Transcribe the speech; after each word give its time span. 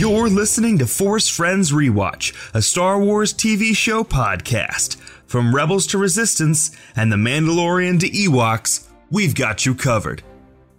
You're 0.00 0.30
listening 0.30 0.78
to 0.78 0.86
Force 0.86 1.28
Friends 1.28 1.72
Rewatch, 1.72 2.34
a 2.54 2.62
Star 2.62 2.98
Wars 2.98 3.34
TV 3.34 3.76
show 3.76 4.02
podcast. 4.02 4.96
From 5.26 5.54
Rebels 5.54 5.86
to 5.88 5.98
Resistance 5.98 6.74
and 6.96 7.12
The 7.12 7.16
Mandalorian 7.16 8.00
to 8.00 8.08
Ewoks, 8.08 8.88
we've 9.10 9.34
got 9.34 9.66
you 9.66 9.74
covered. 9.74 10.22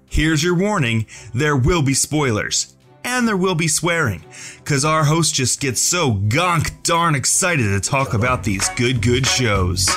Here's 0.09 0.43
your 0.43 0.55
warning 0.55 1.05
there 1.35 1.55
will 1.55 1.83
be 1.83 1.93
spoilers. 1.93 2.75
And 3.03 3.27
there 3.27 3.37
will 3.37 3.53
be 3.53 3.67
swearing, 3.67 4.23
because 4.57 4.83
our 4.83 5.03
host 5.03 5.35
just 5.35 5.61
gets 5.61 5.83
so 5.83 6.13
gonk 6.13 6.81
darn 6.81 7.13
excited 7.13 7.69
to 7.69 7.79
talk 7.79 8.15
about 8.15 8.43
these 8.43 8.69
good, 8.69 9.03
good 9.03 9.27
shows. 9.27 9.87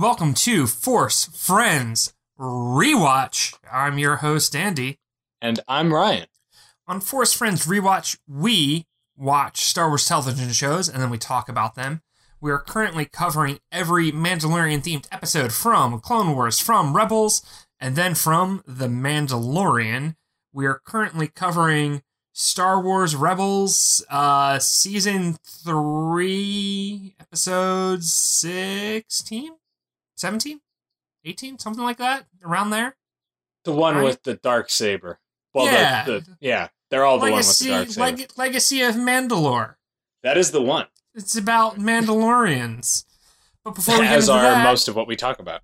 Welcome 0.00 0.32
to 0.32 0.66
Force 0.66 1.26
Friends 1.26 2.14
Rewatch. 2.38 3.54
I'm 3.70 3.98
your 3.98 4.16
host, 4.16 4.56
Andy. 4.56 4.98
And 5.42 5.60
I'm 5.68 5.92
Ryan. 5.92 6.24
On 6.88 7.02
Force 7.02 7.34
Friends 7.34 7.66
Rewatch, 7.66 8.16
we 8.26 8.86
watch 9.14 9.60
Star 9.60 9.88
Wars 9.88 10.08
television 10.08 10.52
shows 10.52 10.88
and 10.88 11.02
then 11.02 11.10
we 11.10 11.18
talk 11.18 11.50
about 11.50 11.74
them. 11.74 12.00
We 12.40 12.50
are 12.50 12.58
currently 12.58 13.04
covering 13.04 13.58
every 13.70 14.10
Mandalorian 14.10 14.82
themed 14.82 15.06
episode 15.12 15.52
from 15.52 16.00
Clone 16.00 16.34
Wars, 16.34 16.58
from 16.58 16.96
Rebels, 16.96 17.42
and 17.78 17.94
then 17.94 18.14
from 18.14 18.62
The 18.66 18.88
Mandalorian. 18.88 20.16
We 20.50 20.64
are 20.64 20.80
currently 20.82 21.28
covering 21.28 22.00
Star 22.32 22.80
Wars 22.80 23.14
Rebels, 23.14 24.02
uh, 24.08 24.60
season 24.60 25.36
three, 25.44 27.16
episode 27.20 28.02
16, 28.02 29.50
17, 30.20 30.60
18, 31.24 31.58
something 31.58 31.82
like 31.82 31.96
that, 31.98 32.26
around 32.44 32.70
there. 32.70 32.96
The 33.64 33.72
one 33.72 33.96
Right. 33.96 34.04
with 34.04 34.22
the 34.22 34.34
dark 34.34 34.70
saber. 34.70 35.18
Well, 35.52 35.66
Yeah. 35.66 36.04
the, 36.04 36.20
the 36.20 36.36
yeah, 36.40 36.68
they're 36.90 37.04
all 37.04 37.18
the 37.18 37.26
Legacy, 37.26 37.70
one 37.70 37.80
with 37.80 37.88
the 37.88 37.94
dark 38.00 38.08
saber. 38.10 38.18
Leg- 38.22 38.32
Legacy 38.38 38.82
of 38.82 38.94
Mandalore. 38.94 39.74
that 40.22 40.36
is 40.38 40.50
the 40.52 40.62
one. 40.62 40.86
It's 41.14 41.36
about 41.36 41.76
Mandalorians. 41.78 43.04
But 43.64 43.74
before 43.74 43.96
we 43.98 44.04
get 44.06 44.16
As 44.16 44.28
into 44.28 44.38
are 44.38 44.42
that, 44.42 44.64
most 44.64 44.88
of 44.88 44.96
what 44.96 45.06
we 45.06 45.16
talk 45.16 45.38
about. 45.38 45.62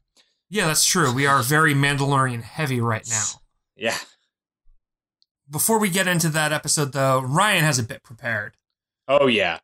yeah, 0.50 0.66
that's 0.66 0.84
true. 0.84 1.12
We 1.12 1.26
are 1.26 1.42
very 1.42 1.72
Mandalorian 1.74 2.42
heavy 2.42 2.80
right 2.80 3.06
now. 3.08 3.24
Yeah. 3.76 3.96
Before 5.48 5.78
we 5.78 5.88
get 5.90 6.08
into 6.08 6.28
that 6.30 6.52
episode, 6.52 6.92
though, 6.92 7.20
Ryan 7.20 7.62
has 7.64 7.78
a 7.78 7.82
bit 7.84 8.02
prepared. 8.02 8.56
Oh 9.08 9.26
yeah. 9.28 9.60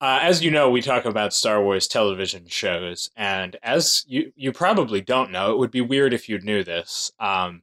Uh, 0.00 0.18
as 0.22 0.44
you 0.44 0.50
know, 0.50 0.70
we 0.70 0.82
talk 0.82 1.04
about 1.06 1.32
Star 1.32 1.62
Wars 1.62 1.88
television 1.88 2.46
shows, 2.48 3.10
and 3.16 3.56
as 3.62 4.04
you 4.06 4.32
you 4.36 4.52
probably 4.52 5.00
don't 5.00 5.30
know, 5.30 5.52
it 5.52 5.58
would 5.58 5.70
be 5.70 5.80
weird 5.80 6.12
if 6.12 6.28
you 6.28 6.38
knew 6.40 6.62
this. 6.62 7.12
Um, 7.18 7.62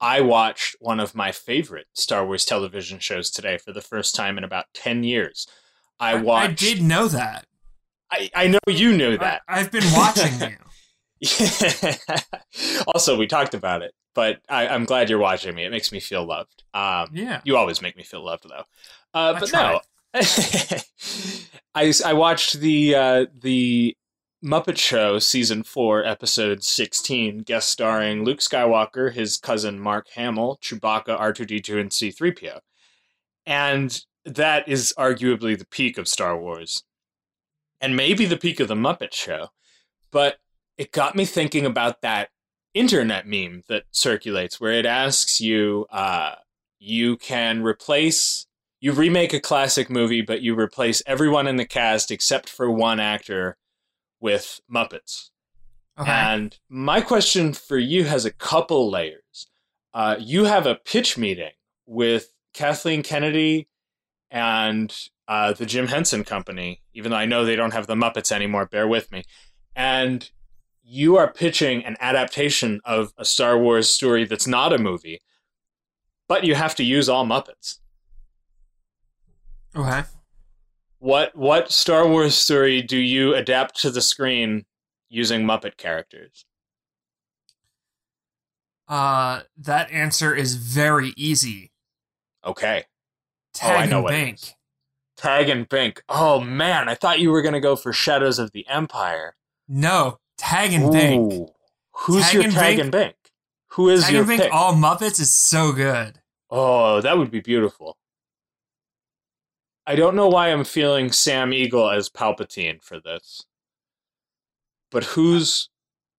I 0.00 0.20
watched 0.22 0.76
one 0.80 1.00
of 1.00 1.14
my 1.14 1.32
favorite 1.32 1.86
Star 1.92 2.24
Wars 2.26 2.44
television 2.46 2.98
shows 2.98 3.30
today 3.30 3.58
for 3.58 3.72
the 3.72 3.82
first 3.82 4.14
time 4.14 4.38
in 4.38 4.44
about 4.44 4.66
ten 4.72 5.04
years. 5.04 5.46
I 6.00 6.14
watched. 6.14 6.62
I 6.62 6.66
did 6.66 6.82
know 6.82 7.08
that. 7.08 7.46
I, 8.10 8.30
I 8.34 8.46
know 8.46 8.58
you 8.68 8.96
knew 8.96 9.18
that. 9.18 9.42
I, 9.48 9.58
have 9.58 9.72
been 9.72 9.84
watching 9.92 10.32
you. 10.40 11.26
also, 12.86 13.16
we 13.16 13.26
talked 13.26 13.54
about 13.54 13.82
it, 13.82 13.92
but 14.14 14.38
I, 14.48 14.68
I'm 14.68 14.84
glad 14.84 15.10
you're 15.10 15.18
watching 15.18 15.54
me. 15.54 15.64
It 15.64 15.70
makes 15.70 15.90
me 15.90 16.00
feel 16.00 16.24
loved. 16.24 16.62
Um, 16.72 17.08
Yeah. 17.12 17.40
you 17.44 17.56
always 17.56 17.82
make 17.82 17.96
me 17.96 18.04
feel 18.04 18.24
loved, 18.24 18.44
though. 18.48 18.64
Uh, 19.12 19.38
but 19.40 19.52
no, 19.52 19.80
I 21.74 21.92
I 22.04 22.12
watched 22.14 22.60
the 22.60 22.94
uh, 22.94 23.26
the 23.38 23.94
Muppet 24.42 24.78
Show 24.78 25.18
season 25.18 25.62
four, 25.62 26.04
episode 26.04 26.64
sixteen, 26.64 27.40
guest 27.40 27.68
starring 27.68 28.24
Luke 28.24 28.38
Skywalker, 28.38 29.12
his 29.12 29.36
cousin 29.36 29.78
Mark 29.78 30.08
Hamill, 30.14 30.58
Chewbacca, 30.62 31.18
R 31.18 31.32
two 31.32 31.44
D 31.44 31.60
two, 31.60 31.78
and 31.78 31.92
C 31.92 32.10
three 32.10 32.32
PO, 32.32 32.60
and 33.44 34.00
that 34.24 34.66
is 34.66 34.94
arguably 34.98 35.58
the 35.58 35.66
peak 35.66 35.98
of 35.98 36.08
Star 36.08 36.38
Wars, 36.38 36.84
and 37.80 37.94
maybe 37.94 38.24
the 38.24 38.38
peak 38.38 38.58
of 38.58 38.68
the 38.68 38.74
Muppet 38.74 39.12
Show, 39.12 39.48
but 40.10 40.38
it 40.78 40.92
got 40.92 41.14
me 41.14 41.26
thinking 41.26 41.66
about 41.66 42.00
that 42.00 42.30
internet 42.72 43.26
meme 43.26 43.64
that 43.68 43.84
circulates 43.90 44.60
where 44.60 44.72
it 44.72 44.86
asks 44.86 45.40
you 45.40 45.86
uh, 45.90 46.36
you 46.78 47.16
can 47.16 47.62
replace 47.62 48.46
you 48.86 48.92
remake 48.92 49.34
a 49.34 49.40
classic 49.40 49.90
movie 49.90 50.22
but 50.22 50.42
you 50.42 50.56
replace 50.56 51.02
everyone 51.06 51.48
in 51.48 51.56
the 51.56 51.64
cast 51.66 52.12
except 52.12 52.48
for 52.48 52.70
one 52.70 53.00
actor 53.00 53.56
with 54.20 54.60
muppets 54.72 55.30
Okay. 55.98 56.10
and 56.10 56.58
my 56.68 57.00
question 57.00 57.52
for 57.54 57.78
you 57.78 58.04
has 58.04 58.24
a 58.24 58.30
couple 58.30 58.90
layers 58.90 59.48
uh, 59.94 60.14
you 60.20 60.44
have 60.44 60.66
a 60.66 60.76
pitch 60.76 61.18
meeting 61.18 61.52
with 61.86 62.32
kathleen 62.54 63.02
kennedy 63.02 63.66
and 64.30 64.94
uh, 65.26 65.52
the 65.52 65.66
jim 65.66 65.88
henson 65.88 66.22
company 66.22 66.82
even 66.94 67.10
though 67.10 67.16
i 67.16 67.26
know 67.26 67.44
they 67.44 67.56
don't 67.56 67.72
have 67.72 67.88
the 67.88 67.94
muppets 67.94 68.30
anymore 68.30 68.66
bear 68.66 68.86
with 68.86 69.10
me 69.10 69.24
and 69.74 70.30
you 70.88 71.16
are 71.16 71.32
pitching 71.32 71.84
an 71.84 71.96
adaptation 71.98 72.80
of 72.84 73.12
a 73.18 73.24
Star 73.24 73.58
Wars 73.58 73.90
story 73.90 74.24
that's 74.24 74.46
not 74.46 74.72
a 74.72 74.78
movie, 74.78 75.20
but 76.28 76.44
you 76.44 76.54
have 76.54 76.76
to 76.76 76.84
use 76.84 77.08
all 77.08 77.26
Muppets. 77.26 77.78
Okay. 79.76 80.04
What 80.98 81.36
what 81.36 81.70
Star 81.70 82.08
Wars 82.08 82.34
story 82.34 82.80
do 82.82 82.96
you 82.96 83.34
adapt 83.34 83.80
to 83.82 83.90
the 83.90 84.00
screen 84.00 84.64
using 85.08 85.42
Muppet 85.42 85.76
characters? 85.76 86.46
Uh, 88.88 89.40
that 89.56 89.90
answer 89.90 90.34
is 90.34 90.54
very 90.54 91.12
easy. 91.16 91.72
Okay. 92.44 92.84
Tag 93.52 93.72
Oh, 93.72 93.80
I 93.80 93.86
know 93.86 94.06
and 94.06 94.16
it 94.16 94.18
Bink. 94.24 94.38
Tag 95.16 95.48
and 95.48 95.68
Bink. 95.68 96.02
Oh 96.08 96.40
man, 96.40 96.88
I 96.88 96.94
thought 96.94 97.20
you 97.20 97.30
were 97.30 97.42
gonna 97.42 97.60
go 97.60 97.76
for 97.76 97.92
Shadows 97.92 98.38
of 98.38 98.52
the 98.52 98.66
Empire. 98.68 99.36
No, 99.68 100.18
tag 100.38 100.72
and 100.72 100.92
Bink. 100.92 101.32
Ooh. 101.32 101.48
Who's 101.92 102.24
Tag 102.24 102.34
your 102.34 102.44
and 102.44 102.52
Tag 102.52 102.78
and 102.78 102.92
Bink? 102.92 103.16
Who 103.72 103.88
is 103.88 104.04
Tag 104.04 104.12
your 104.12 104.22
and 104.22 104.28
Bink 104.28 104.42
pick? 104.42 104.54
all 104.54 104.74
Muppets 104.74 105.18
is 105.20 105.32
so 105.32 105.72
good. 105.72 106.20
Oh, 106.50 107.00
that 107.00 107.18
would 107.18 107.30
be 107.30 107.40
beautiful. 107.40 107.96
I 109.86 109.94
don't 109.94 110.16
know 110.16 110.28
why 110.28 110.48
I'm 110.48 110.64
feeling 110.64 111.12
Sam 111.12 111.52
Eagle 111.52 111.90
as 111.90 112.08
Palpatine 112.08 112.82
for 112.82 112.98
this. 113.00 113.44
But 114.90 115.04
who's 115.04 115.68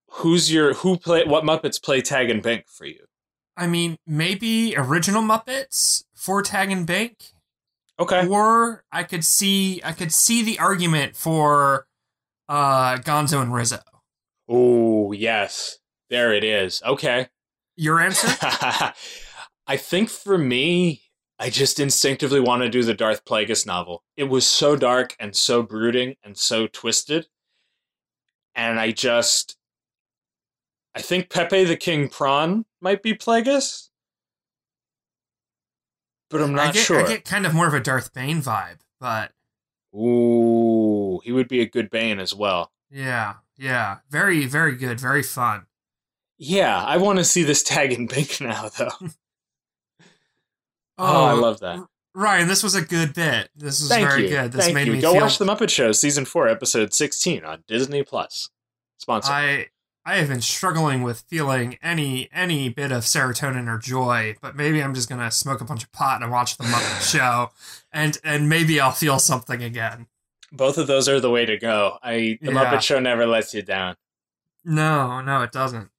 who's 0.10 0.52
your 0.52 0.74
who 0.76 0.98
play 0.98 1.26
what 1.26 1.44
Muppets 1.44 1.82
play 1.82 2.02
tag 2.02 2.30
and 2.30 2.42
Bink 2.42 2.66
for 2.68 2.86
you? 2.86 3.06
I 3.56 3.68
mean, 3.68 3.98
maybe 4.06 4.76
original 4.78 5.22
Muppets 5.24 6.04
for 6.14 6.44
Tag 6.44 6.70
and 6.72 6.86
Bink, 6.86 7.18
Okay. 8.00 8.28
or 8.28 8.84
I 8.92 9.04
could 9.04 9.26
see 9.26 9.82
I 9.84 9.92
could 9.94 10.12
see 10.12 10.44
the 10.44 10.60
argument 10.60 11.16
for 11.16 11.88
uh 12.48 12.98
Gonzo 12.98 13.42
and 13.42 13.54
Rizzo. 13.54 13.82
Oh, 14.48 15.12
yes. 15.12 15.80
There 16.10 16.34
it 16.34 16.44
is. 16.46 16.82
Okay. 16.86 17.28
Your 17.76 18.00
answer? 18.00 18.28
I 19.68 19.76
think 19.76 20.10
for 20.10 20.38
me, 20.38 21.02
I 21.40 21.50
just 21.50 21.80
instinctively 21.80 22.40
want 22.40 22.64
to 22.64 22.70
do 22.70 22.84
the 22.84 22.94
Darth 22.96 23.24
Plagueis 23.24 23.66
novel. 23.66 24.04
It 24.16 24.24
was 24.26 24.48
so 24.48 24.76
dark 24.76 25.16
and 25.20 25.36
so 25.36 25.62
brooding 25.62 26.16
and 26.24 26.38
so 26.38 26.66
twisted. 26.68 27.28
And 28.56 28.80
I 28.80 28.92
just 28.92 29.58
I 30.96 31.02
think 31.02 31.30
Pepe 31.30 31.64
the 31.64 31.78
King 31.78 32.10
Prawn 32.10 32.66
might 32.82 33.04
be 33.04 33.14
Plagueis. 33.14 33.90
But 36.30 36.42
I'm 36.42 36.52
I 36.52 36.66
not 36.66 36.74
get 36.74 36.86
sure. 36.86 37.06
I 37.06 37.08
get 37.08 37.24
kind 37.24 37.46
of 37.46 37.54
more 37.54 37.68
of 37.68 37.74
a 37.76 37.80
Darth 37.80 38.14
Bane 38.14 38.42
vibe, 38.42 38.80
but 39.00 39.32
Ooh, 39.96 41.22
he 41.24 41.32
would 41.32 41.48
be 41.48 41.62
a 41.62 41.70
good 41.70 41.90
Bane 41.90 42.20
as 42.20 42.34
well. 42.34 42.72
yeah, 42.90 43.36
yeah, 43.58 43.98
very 44.10 44.46
very 44.48 44.76
good, 44.76 45.00
very 45.00 45.24
fun. 45.24 45.68
Yeah, 46.40 46.84
I 46.84 46.98
want 46.98 47.20
to 47.20 47.24
see 47.24 47.44
this 47.44 47.64
tag 47.64 47.94
in 47.94 48.08
bink 48.08 48.42
now 48.42 48.70
though. 48.78 48.90
Oh, 50.98 51.26
I 51.26 51.34
love 51.34 51.60
that. 51.62 51.80
Ryan, 52.16 52.48
this 52.48 52.64
was 52.64 52.74
a 52.74 52.82
good 52.82 53.14
bit. 53.14 53.50
This 53.56 53.80
was 53.80 53.90
Thank 53.90 54.08
very 54.10 54.24
you. 54.24 54.30
good. 54.30 54.52
This 54.52 54.66
Thank 54.66 54.76
made 54.76 54.88
you. 54.88 54.94
me 54.94 55.02
Go 55.02 55.12
feel 55.14 55.22
watch 55.22 55.38
The 55.38 55.46
Muppet 55.46 55.70
Show, 55.70 55.92
season 55.92 56.26
four, 56.26 56.48
episode 56.48 56.94
sixteen 56.94 57.44
on 57.46 57.64
Disney 57.68 58.02
Plus. 58.04 58.50
Sponsor. 58.98 59.32
I 59.32 59.68
I 60.04 60.16
have 60.16 60.30
been 60.30 60.42
struggling 60.42 61.04
with 61.04 61.26
feeling 61.28 61.78
any 61.84 62.28
any 62.34 62.70
bit 62.70 62.92
of 62.92 63.04
serotonin 63.04 63.68
or 63.72 63.78
joy, 63.78 64.36
but 64.42 64.56
maybe 64.56 64.82
I'm 64.82 64.96
just 64.96 65.10
gonna 65.10 65.30
smoke 65.30 65.62
a 65.62 65.66
bunch 65.66 65.84
of 65.84 65.92
pot 65.92 66.24
and 66.24 66.32
watch 66.32 66.58
the 66.58 66.64
Muppet 66.64 67.12
Show, 67.12 67.52
and 67.92 68.18
and 68.24 68.50
maybe 68.50 68.80
I'll 68.80 68.92
feel 68.92 69.20
something 69.20 69.62
again. 69.62 70.08
Both 70.52 70.78
of 70.80 70.88
those 70.88 71.08
are 71.08 71.20
the 71.20 71.30
way 71.30 71.46
to 71.46 71.58
go. 71.58 71.98
I 72.02 72.40
the 72.42 72.52
Yeah. 72.52 72.52
Muppet 72.54 72.82
Show 72.82 73.00
never 73.00 73.28
lets 73.28 73.54
you 73.54 73.62
down. 73.62 73.96
No, 74.66 75.22
no, 75.22 75.44
it 75.44 75.52
doesn't. 75.52 75.90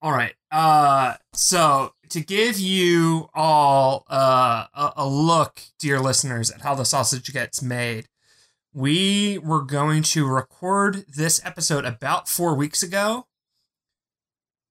All 0.00 0.12
right. 0.12 0.34
Uh, 0.50 1.14
so 1.32 1.92
to 2.10 2.20
give 2.20 2.58
you 2.58 3.28
all 3.34 4.04
uh, 4.10 4.66
a, 4.74 4.92
a 4.98 5.08
look, 5.08 5.62
dear 5.78 6.00
listeners, 6.00 6.50
at 6.50 6.62
how 6.62 6.74
the 6.74 6.84
sausage 6.84 7.32
gets 7.32 7.62
made, 7.62 8.08
we 8.72 9.38
were 9.38 9.62
going 9.62 10.02
to 10.02 10.26
record 10.26 11.04
this 11.08 11.44
episode 11.44 11.84
about 11.84 12.28
four 12.28 12.54
weeks 12.54 12.82
ago, 12.82 13.26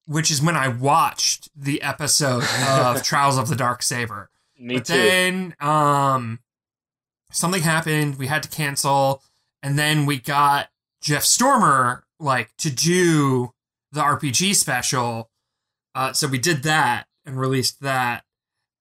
which 0.06 0.32
is 0.32 0.42
when 0.42 0.56
I 0.56 0.68
watched 0.68 1.50
the 1.56 1.82
episode 1.82 2.44
of 2.68 3.04
Trials 3.04 3.38
of 3.38 3.50
the 3.50 3.56
Dark 3.56 3.82
Saber. 3.84 4.30
Me 4.60 4.76
but 4.76 4.86
too. 4.86 4.94
then 4.94 5.56
um 5.60 6.40
something 7.32 7.62
happened 7.62 8.18
we 8.18 8.26
had 8.28 8.42
to 8.42 8.50
cancel 8.50 9.22
and 9.62 9.78
then 9.78 10.08
we 10.08 10.18
got 10.18 10.70
jeff 11.00 11.24
stormer 11.24 12.04
like 12.20 12.50
to 12.58 12.72
do 12.72 13.52
the 13.92 14.02
rpg 14.02 14.56
special 14.56 15.30
uh 15.94 16.12
so 16.12 16.28
we 16.28 16.40
did 16.40 16.64
that 16.64 17.06
and 17.28 17.40
released 17.40 17.82
that 17.82 18.24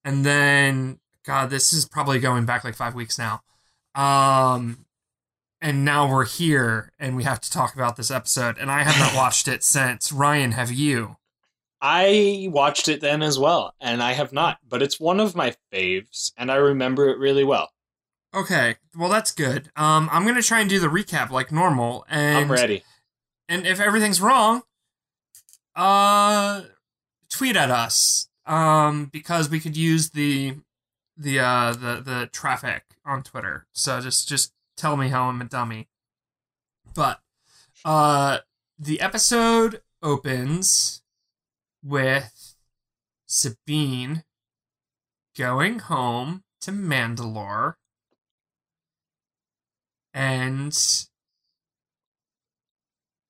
and 0.05 0.25
then 0.25 0.99
god 1.25 1.51
this 1.51 1.73
is 1.75 1.85
probably 1.87 2.19
going 2.19 2.47
back 2.47 2.65
like 2.65 2.75
five 2.75 2.95
weeks 2.95 3.19
now 3.19 3.43
um 3.95 4.87
and 5.61 5.85
now 5.85 6.11
we're 6.11 6.25
here 6.25 6.93
and 6.99 7.17
we 7.17 7.25
have 7.25 7.41
to 7.41 7.51
talk 7.51 7.75
about 7.75 7.97
this 7.97 8.11
episode 8.11 8.57
and 8.59 8.71
i 8.71 8.83
have 8.83 8.99
not 8.99 9.15
watched 9.23 9.49
it 9.49 9.63
since 9.63 10.11
ryan 10.13 10.53
have 10.53 10.73
you 10.73 11.17
I 11.83 12.49
watched 12.51 12.89
it 12.89 13.03
then 13.03 13.23
as 13.23 13.39
well, 13.39 13.75
and 13.83 14.03
I 14.03 14.15
have 14.15 14.33
not, 14.33 14.59
but 14.67 14.83
it's 14.83 14.99
one 14.99 15.21
of 15.21 15.37
my 15.37 15.55
faves, 15.71 16.33
and 16.39 16.51
I 16.51 16.55
remember 16.57 17.11
it 17.11 17.19
really 17.19 17.45
well. 17.45 17.71
okay 18.35 18.77
well 18.97 19.09
that's 19.11 19.31
good 19.31 19.71
um 19.77 20.09
i'm 20.11 20.25
gonna 20.27 20.43
try 20.43 20.61
and 20.61 20.69
do 20.71 20.81
the 20.81 20.89
recap 20.89 21.31
like 21.31 21.53
normal 21.53 22.05
and 22.09 22.39
I'm 22.39 22.51
ready. 22.51 22.83
And 23.49 23.67
if 23.67 23.79
everything's 23.79 24.21
wrong, 24.23 24.63
uh 25.75 26.63
tweet 27.31 27.57
at 27.57 27.71
us. 27.71 28.29
Um 28.47 29.07
because 29.07 29.51
we 29.51 29.61
could 29.61 29.77
use 29.77 30.11
the 30.11 30.57
the 31.17 31.41
uh 31.41 31.73
the 31.73 32.01
the 32.01 32.29
traffic 32.33 32.85
on 33.05 33.23
Twitter. 33.23 33.67
So 33.73 34.01
just 34.01 34.29
just 34.29 34.53
tell 34.77 34.97
me 34.97 35.09
how 35.09 35.25
I'm 35.25 35.41
a 35.41 35.45
dummy. 35.45 35.89
But 36.95 37.21
uh 37.85 38.39
the 38.79 39.01
episode 39.01 39.83
opens 40.03 41.03
with 41.83 42.55
Sabine 43.27 44.25
going 45.37 45.81
home 45.81 46.45
to 46.61 46.71
Mandalore 46.71 47.75
and 50.15 50.77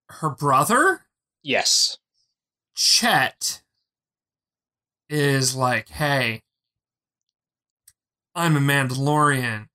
her 0.08 0.30
brother 0.30 1.02
Yes. 1.42 1.98
Chet 2.74 3.62
is 5.08 5.55
like, 5.55 5.88
hey, 5.91 6.43
I'm 8.35 8.56
a 8.56 8.61
Mandalorian 8.61 9.67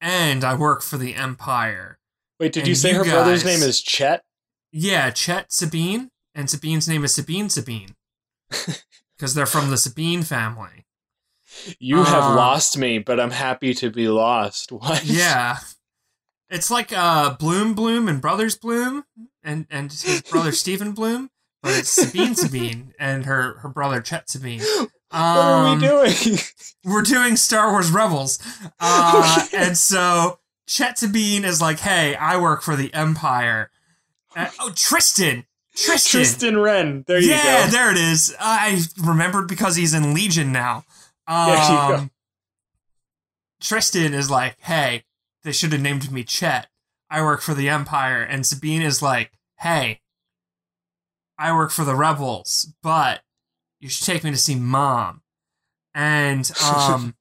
and 0.00 0.44
I 0.44 0.54
work 0.54 0.82
for 0.82 0.96
the 0.96 1.14
Empire. 1.14 1.98
Wait, 2.38 2.52
did 2.52 2.60
And 2.60 2.68
you 2.68 2.74
say 2.74 2.92
you 2.92 2.98
her 2.98 3.04
brother's 3.04 3.44
name 3.44 3.62
is 3.62 3.80
Chet? 3.82 4.22
Yeah, 4.72 5.10
Chet 5.10 5.52
Sabine, 5.52 6.10
and 6.34 6.50
Sabine's 6.50 6.88
name 6.88 7.04
is 7.04 7.14
Sabine 7.14 7.48
Sabine. 7.50 7.94
Because 9.16 9.32
they're 9.34 9.46
from 9.46 9.70
the 9.70 9.78
Sabine 9.78 10.22
family. 10.22 10.84
You 11.78 12.04
have 12.04 12.22
Uh, 12.24 12.36
lost 12.36 12.76
me, 12.76 12.98
but 12.98 13.18
I'm 13.18 13.30
happy 13.30 13.72
to 13.72 13.90
be 13.90 14.08
lost. 14.08 14.70
What? 14.72 15.04
Yeah. 15.06 15.56
It's 16.50 16.70
like 16.70 16.92
uh 16.92 17.34
Bloom 17.36 17.72
Bloom 17.72 18.08
and 18.08 18.20
Brothers 18.20 18.58
Bloom 18.58 19.04
and, 19.42 19.66
and 19.70 19.90
his 19.90 20.20
brother 20.30 20.52
Stephen 20.62 20.92
Bloom, 20.92 21.30
but 21.66 21.78
it's 21.78 21.90
Sabine 21.90 22.34
Sabine 22.34 22.94
and 22.98 23.24
her, 23.26 23.54
her 23.58 23.68
brother 23.68 24.00
Chet 24.00 24.28
Sabine. 24.30 24.60
What 25.08 25.12
are 25.12 25.66
Um, 25.68 25.80
we 25.80 25.86
doing? 25.86 26.38
we're 26.84 27.02
doing 27.02 27.36
Star 27.36 27.70
Wars 27.70 27.90
Rebels. 27.92 28.38
Uh, 28.80 29.38
Okay. 29.46 29.56
And 29.66 29.78
so 29.78 30.40
Chet 30.66 30.98
Sabine 30.98 31.44
is 31.44 31.60
like, 31.62 31.78
hey, 31.78 32.16
I 32.16 32.36
work 32.38 32.62
for 32.62 32.74
the 32.76 32.92
Empire. 32.92 33.70
Uh, 34.34 34.48
oh, 34.58 34.72
Tristan. 34.74 35.44
Tristan. 35.76 36.18
Tristan 36.18 36.58
Wren. 36.58 37.04
There 37.06 37.20
you 37.20 37.30
yeah, 37.30 37.42
go. 37.42 37.48
Yeah, 37.48 37.66
there 37.68 37.90
it 37.92 37.98
is. 37.98 38.34
I 38.40 38.82
remembered 39.00 39.46
because 39.46 39.76
he's 39.76 39.94
in 39.94 40.12
Legion 40.12 40.50
now. 40.52 40.84
Um, 41.28 41.46
There 41.50 41.56
you 41.56 41.68
go. 41.98 42.10
Tristan 43.60 44.12
is 44.12 44.28
like, 44.30 44.56
hey, 44.60 45.04
they 45.44 45.52
should 45.52 45.72
have 45.72 45.80
named 45.80 46.10
me 46.12 46.24
Chet. 46.24 46.66
I 47.08 47.22
work 47.22 47.40
for 47.40 47.54
the 47.54 47.68
Empire. 47.68 48.22
And 48.22 48.44
Sabine 48.44 48.82
is 48.82 49.00
like, 49.02 49.30
hey, 49.60 50.00
I 51.38 51.52
work 51.54 51.70
for 51.70 51.84
the 51.84 51.94
Rebels, 51.94 52.72
but 52.82 53.20
you 53.80 53.88
should 53.88 54.06
take 54.06 54.24
me 54.24 54.30
to 54.30 54.36
see 54.36 54.54
Mom. 54.54 55.22
And 55.94 56.50
um, 56.64 57.14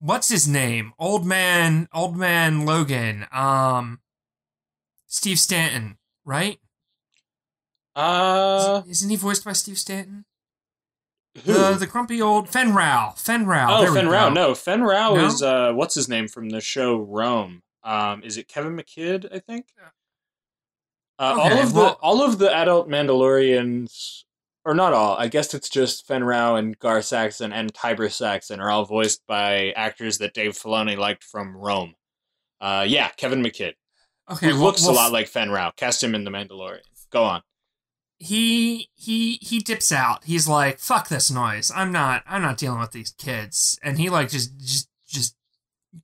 what's 0.00 0.28
his 0.28 0.46
name? 0.48 0.92
Old 0.98 1.26
man, 1.26 1.88
old 1.92 2.16
man 2.16 2.64
Logan. 2.66 3.26
Um, 3.32 4.00
Steve 5.06 5.38
Stanton, 5.38 5.98
right? 6.24 6.58
Uh, 7.94 8.82
Isn't 8.88 9.10
he 9.10 9.16
voiced 9.16 9.44
by 9.44 9.52
Steve 9.52 9.78
Stanton? 9.78 10.24
who? 11.44 11.52
The 11.52 11.72
the 11.74 11.86
grumpy 11.86 12.20
old 12.20 12.48
Fenn 12.48 12.74
Rau. 12.74 13.14
Oh, 13.18 13.80
there 13.82 13.90
we 13.92 13.96
Fenn 13.98 14.08
Rau. 14.08 14.28
go. 14.28 14.34
No, 14.34 14.54
Fenn 14.54 14.82
Rau 14.82 15.14
No? 15.14 15.26
is 15.26 15.42
uh, 15.42 15.72
what's 15.72 15.94
his 15.94 16.08
name 16.08 16.28
from 16.28 16.48
the 16.50 16.60
show 16.60 16.96
Rome? 16.96 17.62
Um, 17.84 18.22
is 18.22 18.36
it 18.36 18.48
Kevin 18.48 18.76
McKidd? 18.76 19.32
I 19.34 19.38
think. 19.38 19.66
Uh, 21.18 21.36
all 21.38 21.46
Okay, 21.46 21.62
of 21.62 21.72
the 21.74 21.86
all 22.02 22.22
of 22.22 22.38
the 22.38 22.52
adult 22.54 22.88
Mandalorians, 22.88 24.22
or 24.64 24.74
not 24.74 24.92
all. 24.92 25.16
I 25.16 25.28
guess 25.28 25.54
it's 25.54 25.68
just 25.68 26.06
Fenn 26.06 26.24
Rau 26.24 26.56
and 26.56 26.78
Gar 26.78 27.00
Saxon 27.02 27.52
and 27.52 27.72
Tiber 27.72 28.08
Saxon 28.08 28.60
are 28.60 28.70
all 28.70 28.84
voiced 28.84 29.26
by 29.26 29.70
actors 29.72 30.18
that 30.18 30.34
Dave 30.34 30.52
Filoni 30.52 30.96
liked 30.96 31.24
from 31.24 31.56
Rome. 31.56 31.94
Uh, 32.60 32.84
yeah, 32.86 33.08
Kevin 33.16 33.42
McKidd. 33.42 33.74
Okay, 34.30 34.48
who 34.48 34.54
well- 34.56 34.64
looks 34.64 34.82
well, 34.82 34.92
a 34.92 34.96
lot 34.96 35.12
like 35.12 35.28
Fenn 35.28 35.50
Rau. 35.50 35.70
Cast 35.76 36.02
him 36.02 36.14
in 36.14 36.24
The 36.24 36.30
Mandalorian. 36.30 36.80
Go 37.10 37.22
on. 37.24 37.42
he 38.18 38.88
he 38.94 39.34
he 39.42 39.58
dips 39.60 39.92
out. 39.92 40.24
He's 40.24 40.48
like, 40.48 40.78
"Fuck 40.80 41.08
this 41.08 41.30
noise. 41.30 41.70
I'm 41.74 41.92
not 41.92 42.22
I'm 42.26 42.42
not 42.42 42.56
dealing 42.58 42.80
with 42.80 42.92
these 42.92 43.12
kids." 43.12 43.78
And 43.82 43.98
he 43.98 44.10
like 44.10 44.28
just 44.30 44.58
just 44.58 44.88
just 45.06 45.36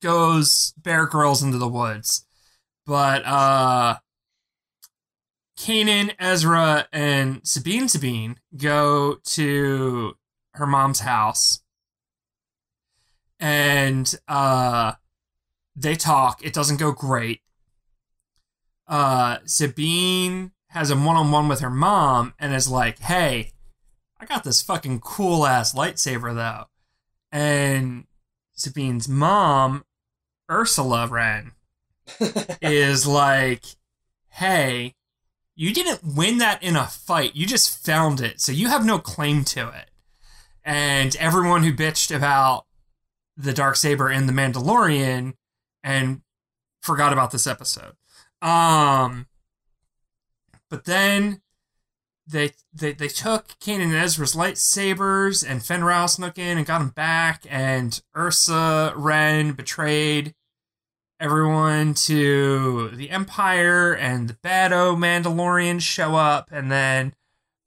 goes 0.01 0.73
Bear 0.77 1.07
Grylls 1.07 1.43
into 1.43 1.59
the 1.59 1.69
woods. 1.69 2.25
But 2.87 3.25
uh 3.27 3.97
Kanan, 5.63 6.13
Ezra, 6.19 6.89
and 6.93 7.47
Sabine 7.47 7.87
Sabine 7.87 8.41
go 8.57 9.19
to 9.23 10.17
her 10.55 10.67
mom's 10.67 11.01
house. 11.01 11.61
And 13.39 14.13
uh 14.27 14.95
they 15.77 15.95
talk. 15.95 16.45
It 16.45 16.53
doesn't 16.53 16.81
go 16.81 16.91
great. 16.91 17.43
Uh 18.89 19.39
Sabine 19.45 20.51
has 20.71 20.91
a 20.91 20.97
one-on-one 20.97 21.47
with 21.47 21.61
her 21.61 21.71
mom 21.71 22.35
and 22.41 22.53
is 22.53 22.69
like, 22.69 22.99
"Hey, 22.99 23.53
I 24.19 24.27
got 24.27 24.43
this 24.43 24.63
fucking 24.63 24.99
cool 24.99 25.47
ass 25.47 25.75
lightsaber 25.75 26.35
though." 26.35 26.65
And 27.31 28.07
Sabine's 28.53 29.09
mom, 29.09 29.85
Ursula 30.51 31.07
Wren, 31.07 31.53
is 32.61 33.07
like, 33.07 33.65
"Hey, 34.29 34.97
you 35.63 35.73
didn't 35.73 36.01
win 36.03 36.39
that 36.39 36.63
in 36.63 36.77
a 36.77 36.87
fight. 36.87 37.37
You 37.37 37.47
just 37.47 37.85
found 37.85 38.21
it. 38.21 38.41
So 38.41 38.53
you 38.53 38.69
have 38.69 38.85
no 38.85 38.99
claim 38.99 39.45
to 39.45 39.69
it." 39.69 39.91
And 40.65 41.15
everyone 41.17 41.63
who 41.63 41.73
bitched 41.73 42.15
about 42.15 42.67
the 43.37 43.53
dark 43.53 43.77
saber 43.77 44.09
and 44.09 44.29
the 44.29 44.33
Mandalorian 44.33 45.35
and 45.83 46.23
forgot 46.81 47.13
about 47.13 47.31
this 47.31 47.47
episode. 47.47 47.95
Um 48.41 49.27
but 50.69 50.85
then 50.85 51.43
they 52.27 52.53
they 52.73 52.93
they 52.93 53.09
took 53.09 53.59
Kanan 53.61 53.83
and 53.83 53.95
Ezra's 53.95 54.35
lightsabers 54.35 55.49
and 55.49 55.65
Fenn 55.65 55.85
Rau 55.85 56.07
snuck 56.07 56.39
in 56.39 56.59
and 56.59 56.67
got 56.67 56.79
them 56.79 56.91
back 56.91 57.45
and 57.49 58.01
Ursa 58.17 58.93
Wren 58.97 59.53
betrayed 59.53 60.35
everyone 61.23 61.95
to 61.95 62.89
the 62.89 63.09
Empire 63.11 63.95
and 63.95 64.29
the 64.29 64.37
Bad 64.43 64.73
Bado 64.73 64.97
Mandalorians 64.97 65.83
show 65.83 66.17
up 66.17 66.49
and 66.51 66.71
then 66.71 67.15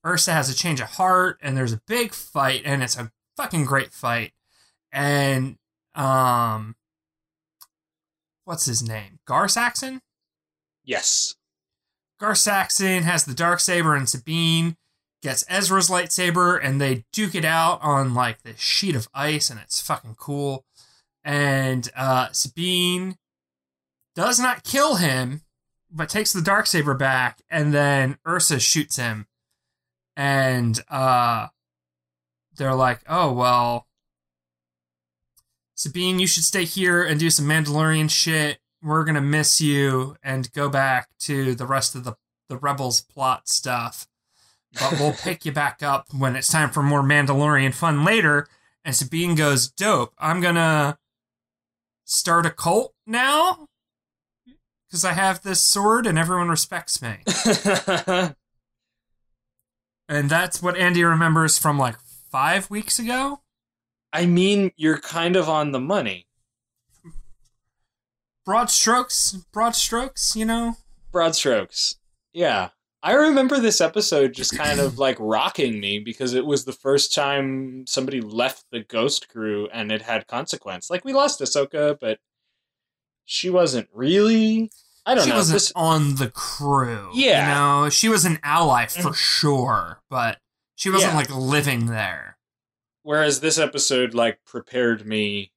Ursa 0.06 0.34
has 0.34 0.50
a 0.50 0.54
change 0.54 0.82
of 0.82 0.88
heart 0.88 1.40
and 1.42 1.56
there's 1.56 1.72
a 1.72 1.82
big 1.88 2.14
fight 2.14 2.64
and 2.66 2.84
it's 2.84 2.98
a 2.98 3.14
fucking 3.38 3.64
great 3.64 3.94
fight. 3.94 4.34
And 4.92 5.56
um 5.96 6.76
what's 8.44 8.66
his 8.66 8.84
name? 8.84 9.20
Gar 9.26 9.48
Saxon? 9.48 10.02
yes. 10.84 11.36
Gar 12.20 12.36
Saxon 12.36 13.04
has 13.04 13.24
the 13.24 13.34
dark 13.34 13.62
saber 13.62 13.96
and 13.96 14.10
Sabine 14.10 14.76
gets 15.24 15.46
Ezra's 15.48 15.90
lightsaber 15.90 16.60
and 16.62 16.82
they 16.82 17.06
duke 17.14 17.36
it 17.36 17.46
out 17.46 17.80
on 17.82 18.14
like 18.14 18.42
this 18.44 18.60
sheet 18.60 18.96
of 18.96 19.08
ice 19.14 19.50
and 19.50 19.62
it's 19.62 19.80
fucking 19.80 20.16
cool. 20.20 20.66
And 21.24 21.90
uh 21.96 22.34
Sabine 22.34 23.16
does 24.16 24.40
not 24.40 24.64
kill 24.64 24.96
him, 24.96 25.42
but 25.92 26.10
takes 26.10 26.34
the 26.34 26.42
dark 26.42 26.68
saber 26.68 26.94
back 26.94 27.42
and 27.50 27.74
then 27.74 28.18
Ursa 28.28 28.60
shoots 28.60 28.96
him 28.96 29.28
and 30.16 30.80
uh, 30.90 31.48
they're 32.58 32.76
like, 32.76 33.02
"Oh 33.08 33.32
well, 33.34 33.88
Sabine, 35.76 36.20
you 36.20 36.28
should 36.28 36.44
stay 36.44 36.66
here 36.66 37.04
and 37.04 37.20
do 37.20 37.30
some 37.30 37.46
Mandalorian 37.46 38.10
shit. 38.10 38.60
We're 38.82 39.04
gonna 39.04 39.22
miss 39.22 39.60
you 39.60 40.16
and 40.24 40.52
go 40.54 40.70
back 40.70 41.10
to 41.22 41.56
the 41.56 41.66
rest 41.66 41.96
of 41.96 42.04
the 42.04 42.16
the 42.50 42.58
rebels 42.58 43.02
plot 43.02 43.48
stuff." 43.48 44.08
But 44.74 45.00
we'll 45.00 45.14
pick 45.24 45.46
you 45.46 45.52
back 45.52 45.84
up 45.84 46.08
when 46.18 46.36
it's 46.36 46.48
time 46.48 46.70
for 46.70 46.84
more 46.84 47.04
Mandalorian 47.04 47.74
fun 47.74 48.04
later. 48.04 48.48
And 48.84 48.96
Sabine 48.96 49.34
goes, 49.34 49.68
Dope, 49.68 50.14
I'm 50.20 50.42
gonna 50.42 51.00
start 52.04 52.46
a 52.46 52.52
cult 52.52 52.94
now 53.08 53.68
because 54.96 55.04
I 55.04 55.12
have 55.12 55.44
this 55.44 55.60
sword 55.60 56.08
and 56.08 56.18
everyone 56.18 56.48
respects 56.48 57.02
me. 57.02 57.18
and 60.08 60.30
that's 60.30 60.62
what 60.62 60.78
Andy 60.78 61.04
remembers 61.04 61.58
from 61.58 61.78
like 61.78 61.98
five 62.32 62.70
weeks 62.70 62.98
ago. 62.98 63.42
I 64.14 64.26
mean, 64.26 64.72
you're 64.78 65.00
kind 65.00 65.36
of 65.36 65.50
on 65.50 65.74
the 65.74 65.82
money. 65.82 66.28
Broad 68.46 68.70
strokes, 68.70 69.34
broad 69.52 69.76
strokes, 69.76 70.34
you 70.34 70.46
know? 70.46 70.78
Broad 71.12 71.36
strokes. 71.36 71.98
Yeah. 72.32 72.70
I 73.04 73.16
remember 73.16 73.60
this 73.60 73.82
episode 73.82 74.32
just 74.32 74.58
kind 74.58 74.80
of 74.80 74.98
like 74.98 75.18
rocking 75.20 75.82
me 75.82 76.00
because 76.00 76.34
it 76.34 76.46
was 76.46 76.64
the 76.64 76.72
first 76.72 77.14
time 77.14 77.86
somebody 77.86 78.22
left 78.22 78.64
the 78.72 78.80
Ghost 78.80 79.28
crew 79.28 79.68
and 79.74 79.92
it 79.92 80.04
had 80.04 80.28
consequence. 80.28 80.90
Like 80.90 81.04
we 81.04 81.12
lost 81.12 81.42
Ahsoka, 81.42 81.98
but 82.00 82.20
she 83.26 83.50
wasn't 83.50 83.90
really. 83.92 84.72
I 85.06 85.16
don't 85.16 85.24
she 85.24 85.30
know. 85.30 85.36
She 85.36 85.38
wasn't 85.38 85.56
This, 85.56 85.72
on 85.76 86.16
the 86.16 86.30
crew. 86.30 87.12
Yeah. 87.14 87.50
You 87.50 87.56
know, 87.84 87.90
she 87.90 88.10
was 88.10 88.26
an 88.26 88.40
ally 88.44 88.86
mm. 88.86 89.02
for 89.02 89.14
sure, 89.14 90.02
but 90.10 90.40
she 90.76 90.90
wasn't 90.90 91.14
Yeah. 91.14 91.18
like 91.18 91.30
living 91.36 91.86
there. 91.88 92.38
whereas 93.04 93.40
this 93.40 93.58
episode 93.60 94.14
like 94.16 94.40
prepared 94.46 95.06
me 95.06 95.52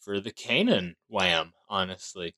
for 0.00 0.20
the 0.20 0.30
Kanan 0.30 0.94
wham. 1.08 1.52
Honestly, 1.68 2.34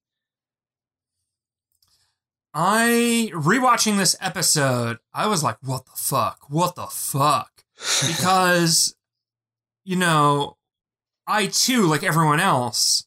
I 2.55 3.31
rewatching 3.35 3.99
this 3.99 4.17
episode, 4.21 4.99
I 5.12 5.26
was 5.26 5.43
like, 5.43 5.59
what 5.62 5.85
the 5.85 5.93
fuck? 5.97 6.47
What 6.49 6.75
the 6.76 6.87
fuck? 6.87 7.64
Because 8.07 8.97
you 9.85 9.97
know, 9.97 10.57
I 11.26 11.47
too, 11.47 11.87
like 11.87 12.02
everyone 12.02 12.40
else, 12.40 13.07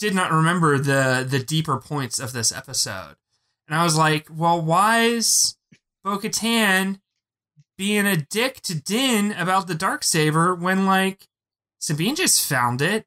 did 0.00 0.14
not 0.14 0.32
remember 0.32 0.78
the 0.78 1.24
the 1.28 1.38
deeper 1.38 1.76
points 1.76 2.18
of 2.18 2.32
this 2.32 2.50
episode. 2.50 3.14
And 3.68 3.78
I 3.78 3.84
was 3.84 3.96
like, 3.96 4.26
well, 4.28 4.60
why 4.60 5.02
is 5.02 5.56
Bo 6.02 6.18
Katan 6.18 6.98
being 7.78 8.06
a 8.06 8.16
dick 8.16 8.60
to 8.62 8.74
Din 8.74 9.32
about 9.32 9.68
the 9.68 9.74
dark 9.74 10.02
saber 10.02 10.54
when 10.54 10.86
like 10.86 11.28
Sabine 11.78 12.16
just 12.16 12.46
found 12.46 12.82
it 12.82 13.06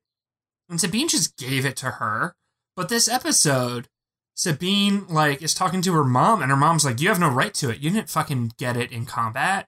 and 0.70 0.80
Sabine 0.80 1.08
just 1.08 1.38
gave 1.38 1.66
it 1.66 1.76
to 1.78 1.92
her. 1.92 2.36
But 2.76 2.90
this 2.90 3.08
episode, 3.08 3.88
Sabine 4.36 5.06
like 5.08 5.44
is 5.44 5.54
talking 5.54 5.82
to 5.84 5.94
her 5.94 6.04
mom, 6.04 6.42
and 6.42 6.50
her 6.50 6.58
mom's 6.58 6.86
like, 6.86 7.00
"You 7.00 7.10
have 7.10 7.20
no 7.20 7.30
right 7.30 7.54
to 7.56 7.70
it. 7.70 7.80
You 7.82 7.92
didn't 7.92 8.10
fucking 8.10 8.54
get 8.58 8.78
it 8.78 8.92
in 8.92 9.06
combat." 9.06 9.68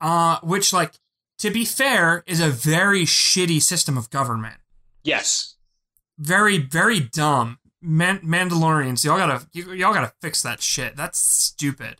Uh, 0.00 0.38
which 0.42 0.72
like 0.72 0.94
to 1.38 1.50
be 1.50 1.64
fair 1.64 2.22
is 2.26 2.40
a 2.40 2.48
very 2.48 3.02
shitty 3.04 3.60
system 3.60 3.98
of 3.98 4.10
government. 4.10 4.60
yes, 5.02 5.51
Very 6.22 6.58
very 6.58 7.00
dumb. 7.00 7.58
Man- 7.80 8.20
Mandalorians, 8.20 9.04
y'all 9.04 9.18
gotta 9.18 9.46
y- 9.54 9.74
y'all 9.74 9.92
gotta 9.92 10.12
fix 10.22 10.40
that 10.42 10.62
shit. 10.62 10.96
That's 10.96 11.18
stupid. 11.18 11.96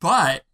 But 0.00 0.44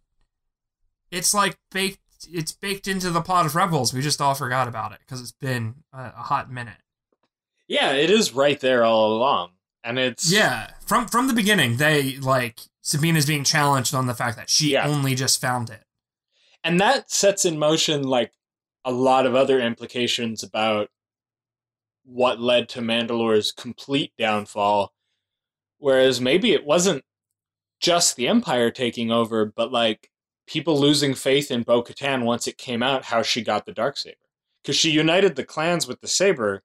it's 1.11 1.33
like 1.33 1.57
baked. 1.71 1.99
It's 2.31 2.51
baked 2.51 2.87
into 2.87 3.09
the 3.11 3.21
plot 3.21 3.45
of 3.45 3.55
Rebels. 3.55 3.93
We 3.93 4.01
just 4.01 4.21
all 4.21 4.33
forgot 4.33 4.67
about 4.67 4.91
it 4.91 4.99
because 5.01 5.21
it's 5.21 5.31
been 5.33 5.75
a, 5.93 6.05
a 6.17 6.23
hot 6.23 6.51
minute. 6.51 6.77
yeah, 7.67 7.91
it 7.91 8.09
is 8.09 8.33
right 8.33 8.59
there 8.59 8.83
all 8.83 9.13
along, 9.15 9.51
and 9.83 9.99
it's 9.99 10.31
Yeah, 10.31 10.71
from 10.85 11.07
from 11.07 11.27
the 11.27 11.33
beginning, 11.33 11.77
they 11.77 12.15
like 12.17 12.59
Sabine 12.81 13.15
is 13.17 13.25
being 13.25 13.43
challenged 13.43 13.93
on 13.93 14.07
the 14.07 14.13
fact 14.13 14.37
that 14.37 14.49
she 14.49 14.71
Yeah. 14.71 14.87
only 14.87 15.13
just 15.15 15.39
found 15.41 15.69
it. 15.69 15.83
and 16.63 16.79
that 16.81 17.11
sets 17.11 17.45
in 17.45 17.59
motion 17.59 18.03
like 18.03 18.31
a 18.83 18.91
lot 18.91 19.25
of 19.25 19.35
other 19.35 19.59
implications 19.59 20.41
about 20.43 20.89
what 22.07 22.39
led 22.39 22.69
to 22.69 22.81
Mandalore's 22.81 23.51
complete 23.51 24.13
downfall. 24.17 24.93
Whereas 25.77 26.21
maybe 26.21 26.53
it 26.53 26.65
wasn't 26.65 27.03
just 27.79 28.15
the 28.15 28.27
Empire 28.27 28.71
taking 28.71 29.11
over, 29.11 29.45
but 29.45 29.71
like 29.71 30.09
people 30.47 30.79
losing 30.79 31.13
faith 31.13 31.51
in 31.51 31.63
Bo 31.63 31.83
Katan 31.83 32.23
once 32.23 32.47
it 32.47 32.57
came 32.57 32.81
out 32.81 33.05
how 33.05 33.21
she 33.21 33.43
got 33.43 33.65
the 33.65 33.73
dark 33.73 33.97
saber. 33.97 34.15
Because 34.63 34.77
she 34.77 34.89
united 34.89 35.35
the 35.35 35.43
clans 35.43 35.87
with 35.87 36.01
the 36.01 36.07
saber, 36.07 36.63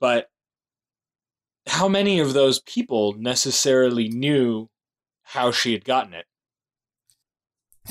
but 0.00 0.28
how 1.66 1.88
many 1.88 2.18
of 2.20 2.32
those 2.32 2.60
people 2.60 3.14
necessarily 3.18 4.08
knew 4.08 4.68
how 5.22 5.52
she 5.52 5.72
had 5.72 5.84
gotten 5.84 6.14
it? 6.14 6.26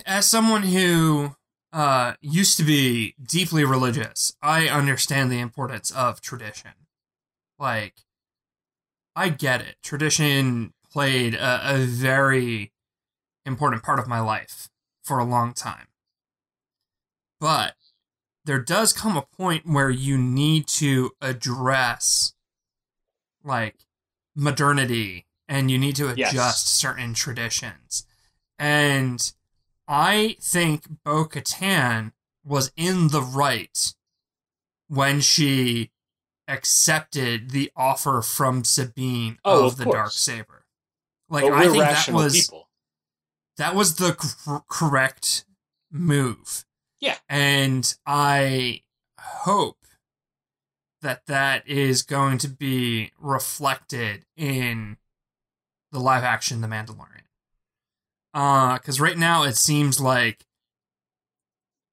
As 0.05 0.25
someone 0.25 0.63
who 0.63 1.35
uh, 1.71 2.13
used 2.21 2.57
to 2.57 2.63
be 2.63 3.15
deeply 3.21 3.63
religious, 3.63 4.33
I 4.41 4.67
understand 4.67 5.31
the 5.31 5.39
importance 5.39 5.91
of 5.91 6.21
tradition. 6.21 6.71
Like, 7.57 8.05
I 9.15 9.29
get 9.29 9.61
it. 9.61 9.75
Tradition 9.83 10.73
played 10.91 11.35
a, 11.35 11.75
a 11.75 11.77
very 11.79 12.71
important 13.45 13.83
part 13.83 13.99
of 13.99 14.07
my 14.07 14.19
life 14.19 14.69
for 15.03 15.19
a 15.19 15.25
long 15.25 15.53
time. 15.53 15.87
But 17.39 17.75
there 18.45 18.59
does 18.61 18.93
come 18.93 19.15
a 19.17 19.21
point 19.37 19.65
where 19.65 19.89
you 19.89 20.17
need 20.17 20.67
to 20.67 21.11
address 21.21 22.33
like 23.43 23.75
modernity 24.35 25.25
and 25.47 25.69
you 25.69 25.77
need 25.77 25.95
to 25.97 26.13
Yes. 26.15 26.31
adjust 26.31 26.67
certain 26.67 27.13
traditions. 27.13 28.05
And 28.57 29.31
I 29.91 30.37
think 30.39 30.85
Bo 31.03 31.25
Katan 31.25 32.11
was 32.45 32.71
in 32.77 33.07
the 33.07 33.21
right 33.23 33.93
when 34.87 35.19
she 35.19 35.91
accepted 36.47 37.49
the 37.51 37.71
offer 37.75 38.21
from 38.21 38.63
Sabine 38.63 39.39
Oh, 39.43 39.65
of, 39.65 39.73
of 39.73 39.77
the 39.79 39.83
course. 39.85 39.95
dark 39.95 40.11
saber. 40.11 40.65
Like 41.29 41.45
I 41.45 41.63
think 41.69 41.77
that 41.83 42.09
was 42.09 42.33
people. 42.47 42.69
that 43.57 43.73
was 43.75 43.95
the 43.95 44.13
cor- 44.13 44.63
correct 44.69 45.45
move. 45.91 46.65
Yeah. 46.99 47.17
And 47.27 47.95
I 48.05 48.81
hope 49.19 49.77
that 51.01 51.25
that 51.27 51.67
is 51.67 52.01
going 52.03 52.37
to 52.39 52.47
be 52.49 53.11
reflected 53.19 54.25
in 54.35 54.97
the 55.91 55.99
live 55.99 56.23
action 56.23 56.61
The 56.61 56.67
Mandalorian. 56.67 57.23
Uh, 58.33 58.77
cuz 58.79 58.99
right 58.99 59.17
now 59.17 59.43
it 59.43 59.55
seems 59.57 59.99
like 59.99 60.45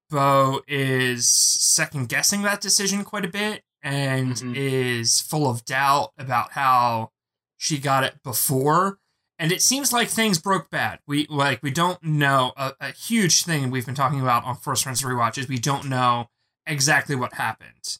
Bo 0.09 0.61
is 0.67 1.27
second 1.27 2.07
guessing 2.09 2.41
that 2.43 2.61
decision 2.61 3.03
quite 3.03 3.25
a 3.25 3.29
bit 3.29 3.63
and 3.81 4.35
Mhm. 4.35 4.55
is 4.55 5.19
full 5.19 5.49
of 5.49 5.65
doubt 5.65 6.13
about 6.17 6.53
how 6.53 7.11
she 7.57 7.77
got 7.77 8.03
it 8.03 8.21
before 8.23 8.99
and 9.39 9.51
it 9.51 9.61
seems 9.61 9.93
like 9.93 10.09
things 10.09 10.39
broke 10.39 10.69
bad. 10.71 10.99
We 11.05 11.27
like 11.27 11.61
we 11.61 11.69
don't 11.71 12.01
know 12.01 12.53
a, 12.57 12.73
a 12.79 12.91
huge 12.91 13.43
thing 13.43 13.69
we've 13.69 13.85
been 13.85 13.93
talking 13.95 14.19
about 14.21 14.43
on 14.45 14.55
Force 14.57 14.81
Friends 14.81 15.01
Rewatch 15.03 15.37
is 15.37 15.47
we 15.47 15.59
don't 15.59 15.85
know 15.85 16.29
exactly 16.65 17.15
what 17.15 17.33
happened. 17.33 17.99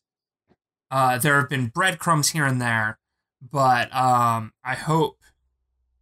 Uh, 0.89 1.17
there 1.19 1.39
have 1.39 1.49
been 1.49 1.67
breadcrumbs 1.67 2.29
here 2.29 2.45
and 2.45 2.59
there, 2.61 2.97
but 3.41 3.93
um, 3.93 4.53
I 4.63 4.73
hope 4.75 5.16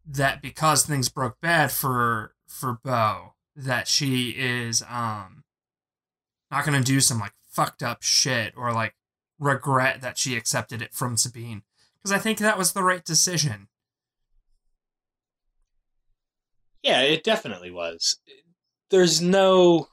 that 0.05 0.41
because 0.41 0.85
things 0.85 1.09
broke 1.09 1.39
bad 1.41 1.71
for 1.71 2.35
for 2.47 2.79
Bo, 2.83 3.33
that 3.55 3.87
she 3.87 4.31
is 4.31 4.83
um 4.89 5.43
not 6.51 6.65
gonna 6.65 6.81
do 6.81 6.99
some 6.99 7.19
like 7.19 7.33
fucked 7.49 7.81
up 7.83 8.03
shit 8.03 8.53
or 8.55 8.71
like 8.73 8.95
regret 9.39 10.01
that 10.01 10.17
she 10.17 10.35
accepted 10.35 10.81
it 10.81 10.93
from 10.93 11.17
Sabine 11.17 11.63
because 11.97 12.11
I 12.11 12.19
think 12.19 12.37
that 12.39 12.57
was 12.57 12.73
the 12.73 12.83
right 12.83 13.03
decision. 13.03 13.67
Yeah, 16.83 17.01
it 17.01 17.23
definitely 17.23 17.71
was. 17.71 18.19
There's 18.91 19.21
no 19.21 19.87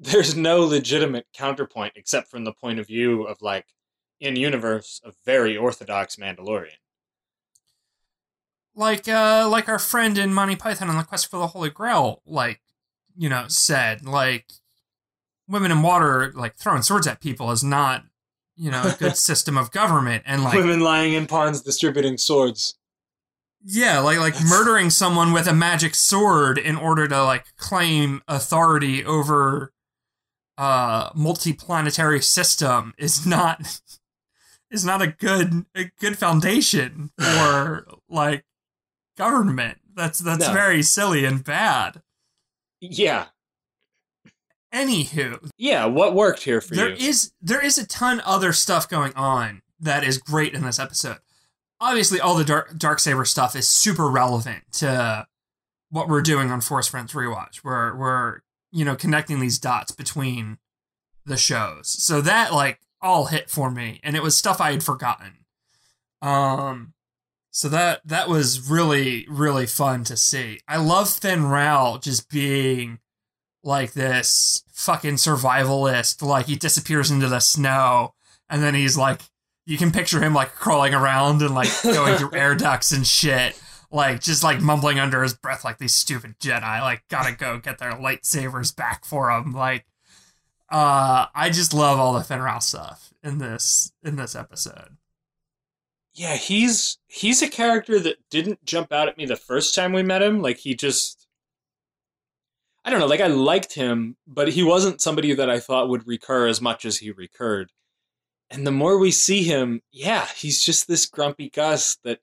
there's 0.00 0.34
no 0.34 0.60
legitimate 0.60 1.26
counterpoint 1.32 1.92
except 1.96 2.28
from 2.28 2.44
the 2.44 2.52
point 2.52 2.80
of 2.80 2.86
view 2.86 3.24
of 3.24 3.40
like 3.40 3.66
in 4.20 4.36
universe 4.36 5.00
a 5.04 5.12
very 5.24 5.56
orthodox 5.56 6.16
Mandalorian. 6.16 6.81
Like 8.74 9.08
uh 9.08 9.46
like 9.50 9.68
our 9.68 9.78
friend 9.78 10.16
in 10.18 10.32
Monty 10.32 10.56
Python 10.56 10.88
on 10.88 10.96
the 10.96 11.04
Quest 11.04 11.30
for 11.30 11.38
the 11.38 11.48
Holy 11.48 11.70
Grail 11.70 12.22
like 12.26 12.60
you 13.16 13.28
know 13.28 13.44
said 13.48 14.04
like 14.04 14.46
women 15.48 15.70
in 15.70 15.82
water 15.82 16.32
like 16.34 16.56
throwing 16.56 16.82
swords 16.82 17.06
at 17.06 17.20
people 17.20 17.50
is 17.50 17.62
not 17.62 18.04
you 18.56 18.70
know 18.70 18.82
a 18.82 18.96
good 18.98 19.16
system 19.28 19.56
of 19.58 19.70
government 19.70 20.22
and 20.26 20.42
like 20.42 20.54
Women 20.54 20.80
lying 20.80 21.12
in 21.12 21.26
ponds 21.26 21.60
distributing 21.62 22.16
swords. 22.18 22.78
Yeah, 23.64 24.00
like 24.00 24.18
like 24.18 24.34
That's- 24.34 24.50
murdering 24.50 24.90
someone 24.90 25.32
with 25.32 25.46
a 25.46 25.54
magic 25.54 25.94
sword 25.94 26.58
in 26.58 26.76
order 26.76 27.06
to 27.06 27.22
like 27.22 27.56
claim 27.56 28.22
authority 28.26 29.04
over 29.04 29.72
uh 30.58 31.10
multi-planetary 31.14 32.20
system 32.20 32.92
is 32.98 33.26
not 33.26 33.80
is 34.70 34.84
not 34.84 35.00
a 35.02 35.06
good 35.06 35.64
a 35.74 35.84
good 36.00 36.18
foundation 36.18 37.10
for 37.18 37.86
like 38.08 38.44
government. 39.22 39.78
That's 39.94 40.18
that's 40.18 40.46
No. 40.48 40.52
very 40.52 40.82
silly 40.82 41.24
and 41.24 41.42
bad. 41.44 42.02
Yeah. 42.80 43.26
Anywho, 44.72 45.50
Yeah. 45.58 45.84
What 45.84 46.14
worked 46.14 46.42
here 46.44 46.60
for 46.60 46.74
there 46.74 46.90
you? 46.90 47.08
is 47.08 47.32
there 47.42 47.62
is 47.64 47.76
a 47.78 47.86
ton 47.86 48.22
other 48.24 48.52
stuff 48.52 48.88
going 48.88 49.12
on 49.14 49.62
that 49.80 50.02
is 50.04 50.16
great 50.18 50.54
in 50.54 50.62
this 50.64 50.78
episode. 50.78 51.18
Obviously, 51.80 52.20
all 52.20 52.34
the 52.36 52.44
dark 52.44 52.78
dark 52.78 52.98
saber 53.00 53.24
stuff 53.24 53.54
is 53.54 53.68
super 53.68 54.08
relevant 54.08 54.64
to 54.72 55.26
what 55.90 56.08
we're 56.08 56.22
doing 56.22 56.50
on 56.50 56.60
Force 56.62 56.88
Friends 56.88 57.12
rewatch. 57.12 57.62
We're 57.62 57.94
we're 57.96 58.40
you 58.70 58.84
know 58.84 58.96
connecting 58.96 59.40
these 59.40 59.58
dots 59.58 59.92
between 59.92 60.58
the 61.26 61.36
shows, 61.36 61.88
so 61.88 62.20
that 62.22 62.52
like 62.54 62.80
all 63.02 63.26
hit 63.26 63.50
for 63.50 63.70
me, 63.70 64.00
and 64.02 64.16
it 64.16 64.22
was 64.22 64.36
stuff 64.36 64.60
I 64.60 64.70
had 64.72 64.82
forgotten. 64.82 65.44
Um, 66.22 66.94
so 67.52 67.68
that 67.68 68.00
that 68.06 68.28
was 68.28 68.68
really 68.68 69.26
really 69.28 69.66
fun 69.66 70.04
to 70.04 70.16
see. 70.16 70.60
I 70.66 70.78
love 70.78 71.08
Fenn 71.10 71.44
Rau 71.44 71.98
just 71.98 72.30
being 72.30 72.98
like 73.62 73.92
this 73.92 74.64
fucking 74.72 75.14
survivalist. 75.16 76.22
Like 76.22 76.46
he 76.46 76.56
disappears 76.56 77.10
into 77.10 77.28
the 77.28 77.40
snow, 77.40 78.14
and 78.48 78.62
then 78.62 78.74
he's 78.74 78.96
like, 78.96 79.20
you 79.66 79.76
can 79.76 79.92
picture 79.92 80.20
him 80.20 80.32
like 80.32 80.54
crawling 80.54 80.94
around 80.94 81.42
and 81.42 81.54
like 81.54 81.68
going 81.82 82.16
through 82.16 82.34
air 82.34 82.54
ducts 82.54 82.90
and 82.90 83.06
shit, 83.06 83.60
like 83.90 84.20
just 84.22 84.42
like 84.42 84.62
mumbling 84.62 84.98
under 84.98 85.22
his 85.22 85.34
breath, 85.34 85.62
like 85.62 85.76
these 85.76 85.94
stupid 85.94 86.38
Jedi, 86.40 86.80
like 86.80 87.02
gotta 87.10 87.36
go 87.36 87.58
get 87.58 87.78
their 87.78 87.92
lightsabers 87.92 88.74
back 88.74 89.04
for 89.04 89.30
him. 89.30 89.52
Like, 89.52 89.84
uh, 90.70 91.26
I 91.34 91.50
just 91.50 91.74
love 91.74 91.98
all 91.98 92.14
the 92.14 92.24
Fenn 92.24 92.40
Rau 92.40 92.60
stuff 92.60 93.12
in 93.22 93.36
this 93.36 93.92
in 94.02 94.16
this 94.16 94.34
episode. 94.34 94.96
Yeah, 96.14 96.36
he's 96.36 96.98
he's 97.06 97.42
a 97.42 97.48
character 97.48 97.98
that 98.00 98.18
didn't 98.30 98.64
jump 98.64 98.92
out 98.92 99.08
at 99.08 99.16
me 99.16 99.26
the 99.26 99.36
first 99.36 99.74
time 99.74 99.92
we 99.92 100.02
met 100.02 100.22
him. 100.22 100.40
Like 100.40 100.58
he 100.58 100.74
just 100.74 101.26
I 102.84 102.90
don't 102.90 103.00
know, 103.00 103.06
like 103.06 103.20
I 103.20 103.28
liked 103.28 103.74
him, 103.74 104.16
but 104.26 104.48
he 104.48 104.62
wasn't 104.62 105.00
somebody 105.00 105.32
that 105.34 105.48
I 105.48 105.60
thought 105.60 105.88
would 105.88 106.06
recur 106.06 106.48
as 106.48 106.60
much 106.60 106.84
as 106.84 106.98
he 106.98 107.10
recurred. 107.10 107.70
And 108.50 108.66
the 108.66 108.72
more 108.72 108.98
we 108.98 109.12
see 109.12 109.44
him, 109.44 109.80
yeah, 109.92 110.26
he's 110.36 110.62
just 110.62 110.86
this 110.88 111.06
grumpy 111.06 111.48
Gus 111.48 111.96
that 112.04 112.20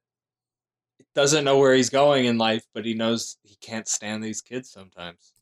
doesn't 1.15 1.45
know 1.45 1.57
where 1.57 1.73
he's 1.73 1.89
going 1.89 2.25
in 2.25 2.37
life, 2.37 2.65
but 2.73 2.85
he 2.85 2.93
knows 2.93 3.37
he 3.41 3.55
can't 3.55 3.87
stand 3.87 4.23
these 4.23 4.41
kids 4.41 4.69
sometimes. 4.69 5.33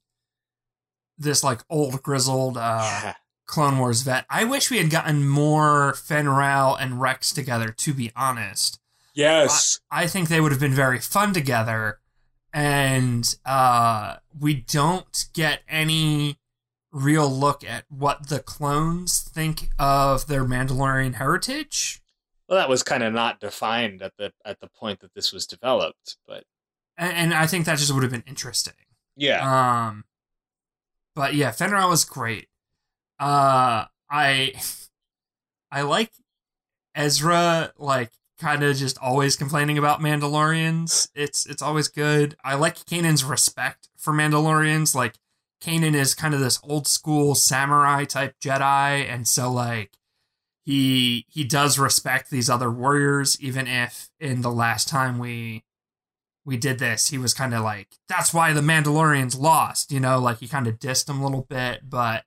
This 1.17 1.43
like 1.43 1.61
old 1.69 2.01
grizzled 2.03 2.57
uh, 2.57 2.79
yeah. 2.83 3.13
Clone 3.47 3.79
Wars 3.79 4.01
vet. 4.03 4.25
I 4.29 4.43
wish 4.43 4.69
we 4.69 4.77
had 4.77 4.89
gotten 4.89 5.27
more 5.27 5.93
Fenn 5.95 6.29
Rau 6.29 6.75
and 6.75 7.01
Rex 7.01 7.31
together. 7.33 7.69
To 7.69 7.93
be 7.93 8.11
honest, 8.15 8.79
Yes. 9.13 9.79
I 9.89 10.05
think 10.05 10.29
they 10.29 10.39
would 10.39 10.51
have 10.51 10.61
been 10.61 10.73
very 10.75 10.99
fun 10.99 11.33
together. 11.33 11.97
And 12.53 13.33
uh, 13.45 14.17
we 14.39 14.53
don't 14.53 15.25
get 15.33 15.61
any 15.67 16.37
real 16.91 17.29
look 17.29 17.63
at 17.63 17.85
what 17.89 18.29
the 18.29 18.39
clones 18.39 19.21
think 19.21 19.69
of 19.79 20.27
their 20.27 20.43
Mandalorian 20.45 21.15
heritage. 21.15 22.01
Well, 22.47 22.57
that 22.57 22.69
was 22.69 22.83
kind 22.83 23.03
of 23.03 23.11
not 23.13 23.39
defined 23.39 24.01
at 24.01 24.13
the 24.17 24.33
at 24.45 24.59
the 24.59 24.67
point 24.67 25.01
that 25.01 25.13
this 25.13 25.33
was 25.33 25.45
developed, 25.45 26.17
but 26.27 26.45
And, 26.97 27.11
and 27.13 27.33
I 27.33 27.45
think 27.47 27.65
that 27.65 27.77
just 27.77 27.93
would 27.93 28.03
have 28.03 28.11
been 28.11 28.23
interesting. 28.27 28.73
yeah. 29.15 29.87
Um, 29.87 30.05
but 31.13 31.33
yeah, 31.35 31.51
Fenn 31.51 31.71
Rau 31.71 31.89
was 31.89 32.05
great. 32.05 32.47
Uh, 33.19 33.86
I, 34.09 34.53
I 35.71 35.82
like 35.82 36.12
Ezra, 36.95 37.73
like 37.77 38.12
kind 38.39 38.63
of 38.63 38.75
just 38.75 38.97
always 38.99 39.36
complaining 39.36 39.77
about 39.77 39.99
Mandalorians. 39.99 41.10
It's 41.15 41.45
it's 41.45 41.62
always 41.62 41.88
good. 41.88 42.36
I 42.43 42.56
like 42.56 42.77
Kanan's 42.77 43.23
respect 43.23 43.89
for 43.97 44.13
Mandalorians. 44.13 44.95
Like 44.95 45.15
Kanan 45.62 45.93
is 45.93 46.13
kind 46.13 46.34
of 46.34 46.39
this 46.39 46.60
old 46.63 46.88
school 46.88 47.36
samurai 47.36 48.06
type 48.06 48.36
Jedi, 48.39 49.08
and 49.08 49.27
so 49.27 49.51
like 49.51 49.97
he 50.63 51.25
he 51.30 51.43
does 51.43 51.80
respect 51.80 52.30
these 52.30 52.49
other 52.49 52.71
warriors, 52.71 53.39
even 53.41 53.67
if 53.67 54.10
in 54.19 54.41
the 54.41 54.51
last 54.51 54.88
time 54.88 55.19
we 55.19 55.63
we 56.45 56.58
did 56.58 56.80
this, 56.80 57.10
he 57.10 57.17
was 57.17 57.34
kind 57.34 57.53
of 57.53 57.62
like, 57.62 57.97
that's 58.08 58.34
why 58.34 58.53
the 58.53 58.62
Mandalorians 58.62 59.38
lost, 59.38 59.91
you 59.91 59.99
know, 59.99 60.17
like 60.17 60.39
he 60.39 60.47
kind 60.47 60.65
of 60.65 60.80
dissed 60.80 61.10
him 61.10 61.19
a 61.19 61.23
little 61.25 61.45
bit, 61.49 61.82
but 61.89 62.23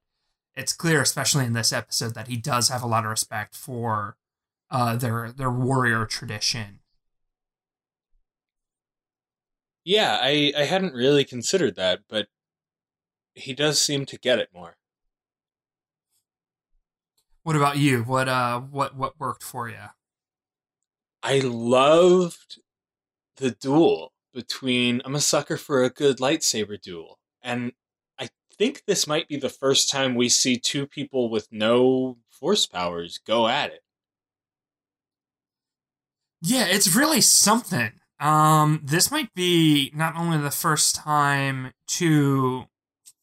it's 0.56 0.72
clear, 0.72 1.00
especially 1.00 1.44
in 1.44 1.52
this 1.52 1.72
episode, 1.72 2.14
that 2.14 2.28
he 2.28 2.36
does 2.36 2.68
have 2.68 2.82
a 2.82 2.86
lot 2.86 3.04
of 3.04 3.10
respect 3.10 3.54
for 3.54 4.16
uh, 4.70 4.96
their 4.96 5.32
their 5.32 5.50
warrior 5.50 6.06
tradition. 6.06 6.80
Yeah, 9.84 10.18
I, 10.20 10.52
I 10.56 10.64
hadn't 10.64 10.94
really 10.94 11.24
considered 11.24 11.76
that, 11.76 12.00
but 12.08 12.28
he 13.34 13.54
does 13.54 13.80
seem 13.80 14.06
to 14.06 14.18
get 14.18 14.38
it 14.38 14.50
more. 14.54 14.76
What 17.42 17.56
about 17.56 17.78
you? 17.78 18.02
What 18.02 18.28
uh 18.28 18.60
what 18.60 18.94
what 18.96 19.18
worked 19.18 19.42
for 19.42 19.68
you? 19.68 19.88
I 21.22 21.40
loved 21.40 22.60
the 23.36 23.50
duel 23.52 24.12
between 24.32 25.00
I'm 25.04 25.14
a 25.14 25.20
sucker 25.20 25.56
for 25.56 25.82
a 25.82 25.90
good 25.90 26.18
lightsaber 26.18 26.80
duel. 26.80 27.18
And 27.42 27.72
think 28.61 28.83
this 28.87 29.07
might 29.07 29.27
be 29.27 29.37
the 29.38 29.49
first 29.49 29.88
time 29.88 30.14
we 30.14 30.29
see 30.29 30.59
two 30.59 30.87
people 30.87 31.31
with 31.31 31.49
no 31.51 32.18
force 32.29 32.66
powers 32.66 33.18
go 33.27 33.49
at 33.49 33.70
it. 33.73 33.83
Yeah, 36.42 36.66
it's 36.66 36.94
really 36.94 37.23
something. 37.23 37.92
Um, 38.18 38.81
this 38.85 39.11
might 39.11 39.33
be 39.35 39.90
not 39.94 40.14
only 40.14 40.37
the 40.37 40.51
first 40.51 40.94
time 40.94 41.73
two 41.87 42.64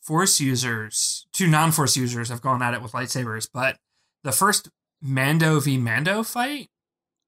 force 0.01 0.39
users, 0.39 1.27
two 1.31 1.45
non-force 1.47 1.95
users 1.95 2.29
have 2.29 2.41
gone 2.41 2.63
at 2.63 2.73
it 2.73 2.81
with 2.81 2.93
lightsabers, 2.93 3.47
but 3.53 3.77
the 4.23 4.31
first 4.31 4.69
Mando 5.01 5.59
v 5.59 5.77
Mando 5.77 6.23
fight. 6.23 6.69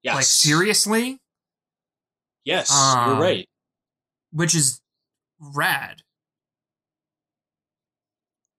Yes. 0.02 0.14
Like 0.16 0.24
seriously, 0.24 1.20
Yes, 2.44 2.72
Um, 2.72 3.10
you're 3.10 3.20
right. 3.20 3.48
which 4.32 4.54
is 4.54 4.80
rad. 5.38 6.02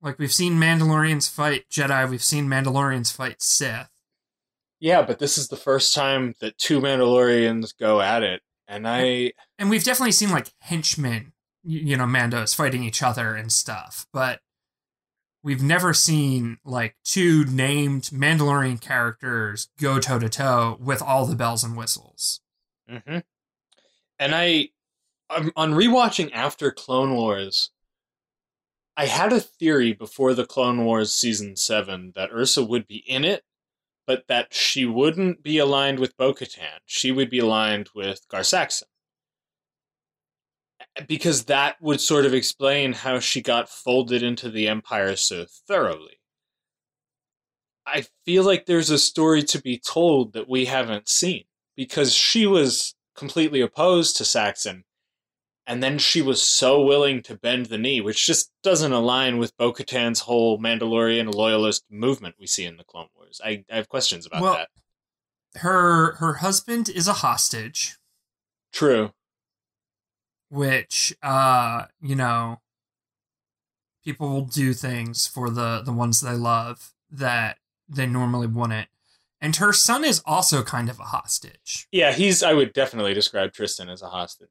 Like 0.02 0.18
we've 0.18 0.32
seen 0.32 0.54
Mandalorians 0.54 1.30
fight 1.30 1.66
Jedi, 1.70 2.10
we've 2.10 2.24
seen 2.24 2.48
Mandalorians 2.48 3.14
fight 3.14 3.42
Sith. 3.42 3.90
Yeah, 4.80 5.04
but 5.04 5.20
this 5.20 5.38
is 5.38 5.50
the 5.50 5.58
first 5.58 5.94
time 5.94 6.34
that 6.42 6.58
two 6.58 6.80
Mandalorians 6.80 7.78
go 7.78 8.02
at 8.02 8.24
it. 8.24 8.42
And 8.68 8.88
I 8.88 9.34
and 9.60 9.70
we've 9.70 9.84
definitely 9.84 10.14
seen 10.14 10.32
like 10.32 10.52
henchmen, 10.60 11.34
you 11.64 11.98
know, 11.98 12.06
Mandos 12.06 12.56
fighting 12.56 12.84
each 12.84 13.04
other 13.04 13.36
and 13.36 13.52
stuff, 13.52 14.08
but 14.12 14.40
we've 15.44 15.62
never 15.62 15.94
seen 15.94 16.58
like 16.64 16.96
two 17.04 17.46
named 17.46 18.04
Mandalorian 18.04 18.80
characters 18.80 19.70
go 19.80 20.00
toe 20.00 20.20
to 20.20 20.30
toe 20.30 20.78
with 20.80 21.02
all 21.02 21.26
the 21.26 21.36
bells 21.36 21.64
and 21.64 21.76
whistles. 21.76 22.42
hmm 22.88 23.20
And 24.20 24.36
I, 24.36 24.70
um, 25.30 25.52
on 25.56 25.74
rewatching 25.74 26.32
after 26.34 26.72
Clone 26.72 27.16
Wars, 27.16 27.72
I 29.02 29.06
had 29.08 29.34
a 29.34 29.40
theory 29.40 29.94
before 29.94 30.36
the 30.36 30.46
Clone 30.46 30.86
Wars 30.86 31.12
season 31.12 31.56
seven 31.56 32.12
that 32.14 32.30
Ursa 32.32 32.64
would 32.64 32.88
be 32.88 32.98
in 32.98 33.24
it, 33.24 33.44
but 34.06 34.28
that 34.28 34.54
she 34.54 34.86
wouldn't 34.86 35.42
be 35.42 35.58
aligned 35.58 35.98
with 35.98 36.16
Bo-Katan. 36.18 36.78
She 36.86 37.12
would 37.12 37.32
be 37.32 37.40
aligned 37.40 37.90
with 37.96 38.28
Gar 38.28 38.44
Saxon. 38.44 38.88
Because 41.08 41.46
that 41.46 41.82
would 41.82 42.00
sort 42.00 42.28
of 42.28 42.36
explain 42.36 42.94
how 42.94 43.18
she 43.18 43.42
got 43.42 43.70
folded 43.70 44.22
into 44.22 44.52
the 44.52 44.68
Empire 44.68 45.16
so 45.16 45.48
thoroughly. 45.68 46.20
I 47.88 48.06
feel 48.24 48.44
like 48.44 48.68
there's 48.68 48.92
a 48.92 49.00
story 49.00 49.42
to 49.46 49.60
be 49.60 49.80
told 49.80 50.34
that 50.34 50.48
we 50.48 50.66
haven't 50.66 51.10
seen 51.10 51.46
because 51.76 52.14
she 52.14 52.46
was 52.46 52.94
completely 53.16 53.62
opposed 53.62 54.18
to 54.18 54.26
Saxon, 54.26 54.84
and 55.68 55.82
then 55.84 55.98
she 56.00 56.22
was 56.22 56.42
so 56.42 56.82
willing 56.82 57.22
to 57.24 57.36
bend 57.36 57.68
the 57.68 57.78
knee, 57.78 58.02
which 58.02 58.26
just 58.26 58.52
doesn't 58.64 58.92
align 58.92 59.38
with 59.38 59.56
Bo 59.58 59.72
Katan's 59.72 60.20
whole 60.22 60.60
Mandalorian 60.60 61.34
loyalist 61.34 61.86
movement 61.90 62.36
we 62.40 62.48
see 62.48 62.66
in 62.66 62.78
the 62.78 62.84
Clone 62.84 63.08
Wars. 63.16 63.40
I, 63.44 63.64
I 63.72 63.76
have 63.78 63.90
questions 63.90 64.26
about 64.26 64.42
Well- 64.42 64.54
that. 64.56 64.70
Her 65.56 66.14
her 66.16 66.36
husband 66.36 66.88
is 66.88 67.10
a 67.10 67.14
hostage, 67.14 67.98
True. 68.72 69.12
which 70.50 71.14
uh, 71.22 71.86
you 72.02 72.16
know, 72.16 72.62
people 74.04 74.30
will 74.30 74.46
do 74.46 74.74
things 74.74 75.28
for 75.28 75.50
the 75.50 75.82
the 75.84 75.92
ones 75.94 76.22
they 76.22 76.36
love 76.36 76.94
that 77.12 77.58
they 77.90 78.06
normally 78.08 78.48
wouldn't. 78.48 78.88
And 79.42 79.56
her 79.58 79.74
son 79.74 80.06
is 80.06 80.22
also 80.26 80.64
kind 80.64 80.90
of 80.90 81.00
a 81.00 81.04
hostage. 81.04 81.88
Yeah, 81.92 82.14
he's. 82.14 82.44
I 82.44 82.54
would 82.54 82.74
definitely 82.74 83.14
describe 83.14 83.52
Tristan 83.54 83.90
as 83.90 84.02
a 84.02 84.08
hostage. 84.08 84.50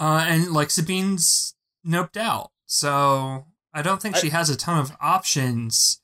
Uh, 0.00 0.24
and 0.26 0.50
like 0.52 0.68
Sabine's 0.70 1.54
noped 1.86 2.16
out. 2.16 2.50
So 2.66 3.46
I 3.74 3.82
don't 3.82 4.00
think 4.02 4.16
I- 4.16 4.20
she 4.20 4.30
has 4.30 4.48
a 4.50 4.56
ton 4.56 4.78
of 4.78 4.96
options. 5.00 6.00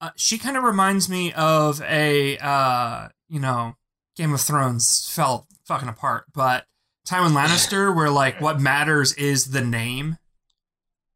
Uh, 0.00 0.10
she 0.16 0.38
kind 0.38 0.56
of 0.56 0.64
reminds 0.64 1.08
me 1.08 1.32
of 1.34 1.80
a, 1.82 2.36
uh, 2.38 3.08
you 3.28 3.38
know, 3.40 3.76
Game 4.16 4.32
of 4.32 4.40
Thrones 4.40 5.08
fell 5.10 5.46
fucking 5.66 5.88
apart, 5.88 6.24
but 6.32 6.66
Tywin 7.06 7.32
Lannister, 7.32 7.94
where 7.94 8.10
like 8.10 8.40
what 8.40 8.60
matters 8.60 9.12
is 9.14 9.50
the 9.52 9.60
name. 9.64 10.16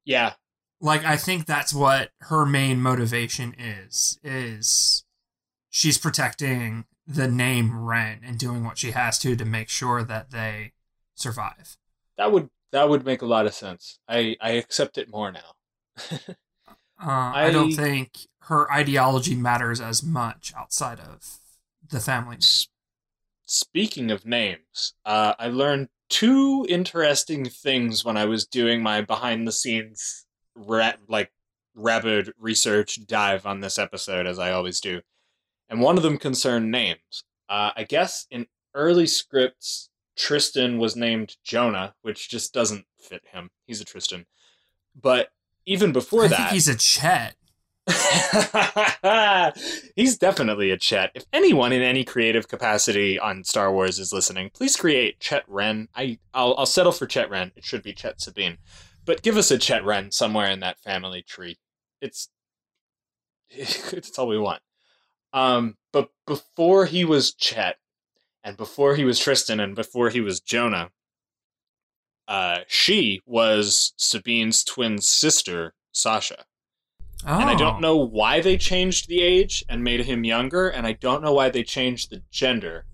Yeah, 0.05 0.35
Like 0.81 1.05
I 1.05 1.17
think 1.17 1.47
that's 1.47 1.73
what 1.75 2.11
her 2.21 2.45
main 2.47 2.81
motivation 2.81 3.55
is. 3.59 4.19
Is 4.23 5.05
she's 5.69 5.99
protecting 5.99 6.85
the 7.07 7.29
name 7.29 7.79
Wren 7.79 8.21
and 8.25 8.39
doing 8.39 8.65
what 8.65 8.79
she 8.79 8.93
has 8.93 9.19
to 9.21 9.37
to 9.37 9.45
make 9.45 9.69
sure 9.69 10.03
that 10.05 10.31
they 10.31 10.73
survive. 11.15 11.77
That 12.21 12.31
would 12.33 12.51
that 12.73 12.89
would 12.89 13.07
make 13.07 13.23
a 13.23 13.27
lot 13.27 13.47
of 13.47 13.55
sense. 13.55 13.99
I 14.07 14.37
I 14.41 14.51
accept 14.53 14.99
it 14.99 15.11
more 15.11 15.33
now. 15.33 15.55
Uh, 17.03 17.33
I, 17.35 17.51
don't 17.51 17.73
think 17.73 18.11
her 18.41 18.71
ideology 18.71 19.35
matters 19.35 19.81
as 19.81 20.03
much 20.03 20.53
outside 20.55 21.01
of 21.01 21.39
the 21.89 21.99
family. 21.99 22.37
S- 22.37 22.69
Speaking 23.47 24.11
of 24.11 24.27
names, 24.27 24.93
uh, 25.07 25.33
I 25.39 25.47
learned 25.49 25.89
two 26.11 26.67
interesting 26.69 27.47
things 27.47 28.05
when 28.05 28.19
I 28.19 28.27
was 28.27 28.47
doing 28.47 28.83
my 28.83 29.01
behind 29.01 29.49
the 29.49 29.53
scenes 29.53 30.27
ra- 30.55 30.93
like 31.09 31.33
rapid 31.75 32.35
research 32.39 33.07
dive 33.07 33.47
on 33.47 33.61
this 33.61 33.79
episode, 33.79 34.27
as 34.27 34.39
I 34.39 34.53
always 34.53 34.79
do, 34.79 35.01
and 35.71 35.81
one 35.81 35.97
of 35.97 36.03
them 36.03 36.19
concerned 36.19 36.71
names. 36.71 37.25
Uh, 37.49 37.71
I 37.75 37.85
guess 37.85 38.27
in 38.31 38.47
early 38.75 39.07
scripts, 39.07 39.90
Tristan 40.21 40.79
was 40.79 40.97
named 40.97 41.37
Jonah, 41.43 41.95
which 42.03 42.29
just 42.29 42.53
doesn't 42.53 42.85
fit 42.99 43.23
him. 43.33 43.51
He's 43.67 43.81
a 43.81 43.87
Tristan, 43.87 44.27
but 44.95 45.31
even 45.65 45.93
before 45.93 46.25
I 46.25 46.29
that, 46.29 46.37
think 46.37 46.51
he's 46.51 46.69
a 46.69 46.77
Chet. 46.77 47.37
He's 49.97 50.19
definitely 50.19 50.71
a 50.71 50.77
Chet. 50.77 51.11
If 51.15 51.25
anyone 51.33 51.73
in 51.73 51.81
any 51.83 52.05
creative 52.05 52.47
capacity 52.47 53.19
on 53.19 53.43
Star 53.43 53.73
Wars 53.73 53.99
is 53.99 54.13
listening, 54.13 54.51
please 54.53 54.77
create 54.77 55.19
Chet 55.19 55.45
Wren. 55.49 55.89
I 55.97 56.19
I'll, 56.35 56.55
I'll 56.59 56.67
settle 56.67 56.93
for 56.93 57.07
Chet 57.07 57.31
Wren. 57.31 57.51
It 57.57 57.65
should 57.65 57.83
be 57.83 57.95
Chet 57.95 58.21
Sabine, 58.21 58.59
but 59.07 59.23
give 59.23 59.39
us 59.39 59.51
a 59.51 59.57
Chet 59.59 59.85
Wren 59.85 60.13
somewhere 60.13 60.51
in 60.51 60.61
that 60.61 60.79
family 60.79 61.23
tree. 61.23 61.57
It's 62.03 62.29
it's 63.51 64.19
all 64.19 64.29
we 64.29 64.39
want. 64.39 64.61
Um, 65.33 65.79
but 65.93 66.11
before 66.27 66.85
he 66.85 67.05
was 67.07 67.33
Chet, 67.33 67.77
and 68.43 68.57
before 68.57 68.95
he 68.97 69.05
was 69.05 69.19
Tristan, 69.19 69.61
and 69.61 69.75
before 69.75 70.11
he 70.11 70.21
was 70.21 70.41
Jonah, 70.41 70.91
uh, 72.29 72.61
she 72.69 73.21
was 73.27 73.93
Sabine's 73.97 74.65
twin 74.65 75.01
sister, 75.01 75.75
Sasha. 75.93 76.45
Oh. 77.27 77.39
And 77.39 77.51
I 77.51 77.55
don't 77.55 77.81
know 77.81 77.97
why 77.97 78.41
they 78.41 78.57
changed 78.57 79.09
the 79.09 79.21
age 79.21 79.65
and 79.69 79.85
made 79.85 80.07
him 80.07 80.25
younger, 80.25 80.69
and 80.69 80.87
I 80.87 80.93
don't 80.93 81.23
know 81.23 81.35
why 81.35 81.51
they 81.51 81.63
changed 81.63 82.11
the 82.11 82.23
gender. 82.31 82.87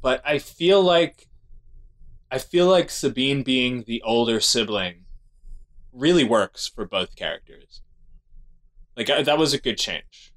But 0.00 0.22
I 0.24 0.38
feel 0.38 0.80
like 0.82 1.28
I 2.30 2.38
feel 2.38 2.66
like 2.66 2.90
Sabine 2.90 3.42
being 3.42 3.82
the 3.86 4.00
older 4.02 4.40
sibling 4.40 5.04
really 5.92 6.24
works 6.24 6.68
for 6.68 6.86
both 6.86 7.16
characters. 7.16 7.82
Like 8.96 9.10
I, 9.10 9.22
that 9.22 9.38
was 9.38 9.52
a 9.52 9.60
good 9.60 9.76
change. 9.76 10.32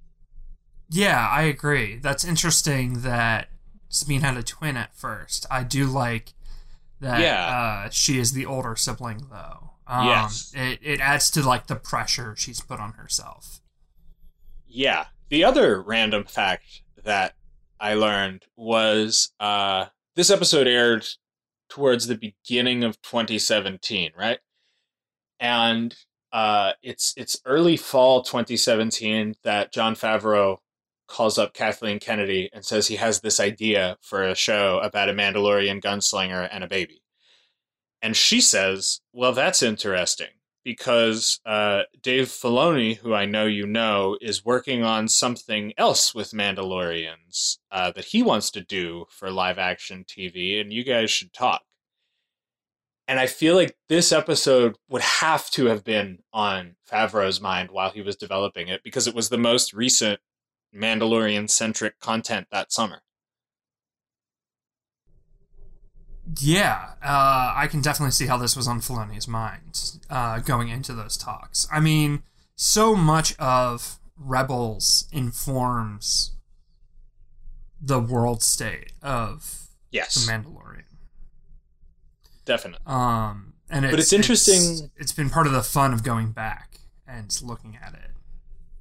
Yeah, 0.89 1.29
I 1.29 1.43
agree. 1.43 1.97
That's 1.97 2.25
interesting 2.25 3.01
that 3.01 3.47
Sabine 3.93 4.21
had 4.21 4.37
a 4.37 4.43
twin 4.43 4.75
at 4.77 4.95
first. 4.95 5.45
I 5.51 5.63
do 5.63 5.85
like 5.85 6.33
that 6.99 7.19
Yeah. 7.21 7.83
uh, 7.85 7.89
she 7.89 8.17
is 8.19 8.33
the 8.33 8.45
older 8.45 8.75
sibling, 8.75 9.27
though. 9.29 9.71
Um, 9.85 10.07
Yes. 10.07 10.51
It, 10.55 10.79
it 10.81 10.99
adds 10.99 11.29
to 11.31 11.41
like 11.45 11.67
the 11.67 11.75
pressure 11.75 12.35
she's 12.37 12.61
put 12.61 12.79
on 12.79 12.93
herself. 12.93 13.59
Yeah. 14.67 15.07
The 15.29 15.43
other 15.43 15.81
random 15.81 16.23
fact 16.25 16.81
that 17.03 17.35
I 17.79 17.93
learned 17.95 18.45
was 18.55 19.31
uh, 19.39 19.87
this 20.15 20.29
episode 20.29 20.67
aired 20.67 21.05
towards 21.69 22.07
the 22.07 22.15
beginning 22.15 22.83
of 22.83 23.01
2017, 23.01 24.11
right? 24.17 24.39
And 25.39 25.95
uh, 26.31 26.73
it's 26.81 27.13
it's 27.17 27.39
early 27.45 27.77
fall 27.77 28.23
2017 28.23 29.35
that 29.43 29.71
Jon 29.73 29.95
Favreau 29.95 30.57
calls 31.07 31.37
up 31.37 31.53
Kathleen 31.53 31.99
Kennedy 31.99 32.49
and 32.53 32.65
says 32.65 32.87
he 32.87 32.95
has 32.95 33.21
this 33.21 33.39
idea 33.39 33.97
for 34.01 34.23
a 34.23 34.35
show 34.35 34.79
about 34.79 35.09
a 35.09 35.13
Mandalorian 35.13 35.81
gunslinger 35.81 36.47
and 36.51 36.63
a 36.63 36.67
baby. 36.67 37.01
And 38.01 38.15
she 38.15 38.41
says, 38.41 39.01
"Well, 39.13 39.33
that's 39.33 39.63
interesting." 39.63 40.29
because 40.63 41.39
uh, 41.45 41.81
Dave 42.01 42.27
Filoni, 42.27 42.97
who 42.97 43.13
I 43.13 43.25
know 43.25 43.45
you 43.45 43.67
know, 43.67 44.17
is 44.21 44.45
working 44.45 44.83
on 44.83 45.07
something 45.07 45.73
else 45.77 46.15
with 46.15 46.31
Mandalorians 46.31 47.57
uh, 47.71 47.91
that 47.91 48.05
he 48.05 48.23
wants 48.23 48.49
to 48.51 48.61
do 48.61 49.05
for 49.09 49.29
live 49.29 49.59
action 49.59 50.05
TV, 50.07 50.59
and 50.59 50.71
you 50.71 50.83
guys 50.83 51.11
should 51.11 51.33
talk. 51.33 51.63
And 53.07 53.19
I 53.19 53.27
feel 53.27 53.55
like 53.55 53.75
this 53.89 54.13
episode 54.13 54.77
would 54.89 55.01
have 55.01 55.49
to 55.51 55.65
have 55.65 55.83
been 55.83 56.19
on 56.31 56.77
Favreau's 56.89 57.41
mind 57.41 57.69
while 57.69 57.89
he 57.89 58.01
was 58.01 58.15
developing 58.15 58.69
it 58.69 58.81
because 58.81 59.07
it 59.07 59.15
was 59.15 59.27
the 59.27 59.37
most 59.37 59.73
recent 59.73 60.21
Mandalorian 60.75 61.49
centric 61.49 61.99
content 61.99 62.47
that 62.51 62.71
summer. 62.71 63.01
Yeah, 66.39 66.93
uh, 67.03 67.53
I 67.55 67.67
can 67.69 67.81
definitely 67.81 68.11
see 68.11 68.27
how 68.27 68.37
this 68.37 68.55
was 68.55 68.67
on 68.67 68.79
Filoni's 68.79 69.27
mind 69.27 69.99
uh, 70.09 70.39
going 70.39 70.69
into 70.69 70.93
those 70.93 71.17
talks. 71.17 71.67
I 71.71 71.79
mean, 71.79 72.23
so 72.55 72.95
much 72.95 73.37
of 73.37 73.99
Rebels 74.17 75.07
informs 75.11 76.31
the 77.81 77.99
world 77.99 78.41
state 78.41 78.93
of 79.01 79.67
Yes, 79.91 80.25
the 80.25 80.31
Mandalorian. 80.31 80.83
definitely. 82.45 82.85
Um, 82.85 83.53
and 83.69 83.83
it's, 83.85 83.91
But 83.91 83.99
it's 83.99 84.13
interesting- 84.13 84.91
it's 84.95 85.11
been 85.11 85.29
part 85.29 85.45
of 85.45 85.53
the 85.53 85.61
fun 85.63 85.93
of 85.93 86.03
going 86.03 86.31
back 86.31 86.79
and 87.05 87.35
looking 87.41 87.75
at 87.75 87.93
it. 87.93 88.11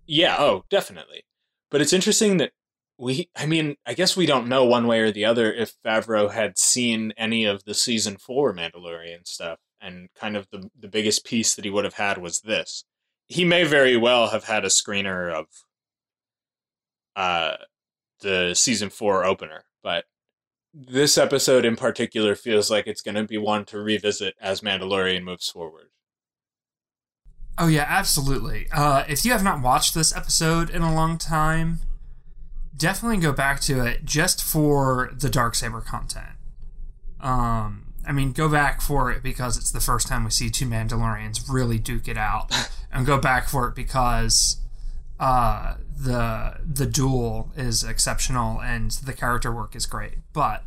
Yeah, 0.07 0.37
oh, 0.39 0.65
definitely. 0.71 1.25
But 1.73 1.81
it's 1.81 1.95
interesting 1.95 2.37
that 2.37 2.53
we 2.99 3.31
I 3.35 3.47
mean, 3.47 3.77
I 3.87 3.95
guess 3.95 4.17
we 4.17 4.27
don't 4.27 4.47
know 4.49 4.65
one 4.65 4.87
way 4.87 5.01
or 5.01 5.11
the 5.11 5.25
other 5.25 5.53
if 5.53 5.75
Favreau 5.85 6.31
had 6.31 6.59
seen 6.59 7.13
any 7.17 7.45
of 7.47 7.65
the 7.65 7.75
season 7.75 8.19
4 8.19 8.55
Mandalorian 8.55 9.27
stuff 9.27 9.59
and 9.81 10.11
kind 10.15 10.37
of 10.37 10.49
the 10.51 10.71
the 10.79 10.89
biggest 10.89 11.25
piece 11.25 11.55
that 11.55 11.65
he 11.65 11.71
would 11.71 11.85
have 11.85 11.95
had 11.95 12.19
was 12.19 12.43
this. 12.43 12.85
He 13.27 13.45
may 13.45 13.65
very 13.65 13.97
well 13.97 14.29
have 14.29 14.45
had 14.45 14.65
a 14.65 14.69
screener 14.69 15.33
of 15.33 15.47
uh 17.17 17.57
the 18.21 18.55
season 18.55 18.91
4 18.91 19.25
opener, 19.25 19.65
but 19.83 20.05
this 20.75 21.19
episode 21.19 21.65
in 21.65 21.77
particular 21.77 22.35
feels 22.35 22.71
like 22.71 22.87
it's 22.87 23.03
going 23.03 23.15
to 23.17 23.25
be 23.25 23.39
one 23.39 23.65
to 23.67 23.81
revisit 23.81 24.35
as 24.41 24.61
Mandalorian 24.63 25.23
moves 25.25 25.49
forward. 25.51 25.92
Oh 27.59 27.67
yeah, 27.67 27.85
absolutely. 27.87 28.67
Uh, 28.73 29.05
if 29.09 29.25
you 29.25 29.33
have 29.33 29.45
not 29.45 29.63
watched 29.63 29.95
this 29.95 30.15
episode 30.15 30.71
in 30.71 30.83
a 30.83 30.95
long 30.95 31.19
time, 31.19 31.81
definitely 32.77 33.19
go 33.19 33.33
back 33.33 33.61
to 33.61 33.85
it 33.85 34.05
just 34.05 34.43
for 34.43 35.11
the 35.13 35.29
dark 35.29 35.55
saber 35.55 35.81
content. 35.81 36.37
Um, 37.21 37.93
I 38.07 38.13
mean, 38.13 38.33
go 38.33 38.49
back 38.49 38.81
for 38.81 39.11
it 39.11 39.23
because 39.23 39.57
it's 39.57 39.71
the 39.71 39.81
first 39.81 40.09
time 40.09 40.25
we 40.25 40.31
see 40.31 40.51
two 40.51 40.67
Mandalorians 40.67 41.49
really 41.49 41.79
duke 41.79 42.09
it 42.09 42.17
out, 42.17 42.53
and 42.93 43.07
go 43.07 43.19
back 43.19 43.49
for 43.49 43.69
it 43.69 43.75
because 43.75 44.61
uh, 45.21 45.75
the 45.97 46.57
the 46.65 46.87
duel 46.87 47.53
is 47.57 47.85
exceptional 47.85 48.61
and 48.61 48.91
the 48.93 49.13
character 49.13 49.53
work 49.53 49.77
is 49.77 49.87
great. 49.87 50.15
But 50.33 50.65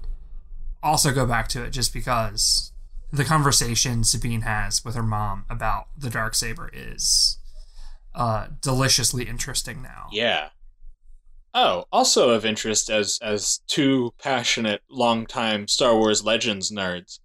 also 0.82 1.12
go 1.12 1.26
back 1.26 1.48
to 1.50 1.64
it 1.64 1.72
just 1.72 1.94
because 1.94 2.72
the 3.16 3.26
conversation 3.26 4.04
Sabine 4.04 4.42
has 4.42 4.84
with 4.84 4.96
her 4.96 5.04
mom 5.04 5.46
about 5.50 5.88
the 5.98 6.10
dark 6.10 6.36
saber 6.36 6.70
is 6.74 7.40
uh, 8.14 8.48
deliciously 8.62 9.24
interesting 9.24 9.82
now. 9.82 10.08
Yeah. 10.12 10.50
Oh, 11.54 11.86
also 11.92 12.32
of 12.32 12.46
interest 12.46 12.90
as 12.90 13.18
as 13.22 13.62
two 13.68 14.14
passionate 14.22 14.82
longtime 14.90 15.70
Star 15.70 15.96
Wars 15.96 16.24
Legends 16.24 16.72
nerds. 16.72 17.20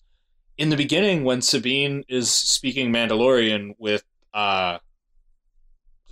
In 0.56 0.68
the 0.68 0.76
beginning, 0.76 1.24
when 1.24 1.42
Sabine 1.42 2.04
is 2.08 2.30
speaking 2.30 2.92
Mandalorian 2.92 3.74
with 3.78 4.04
uh 4.32 4.78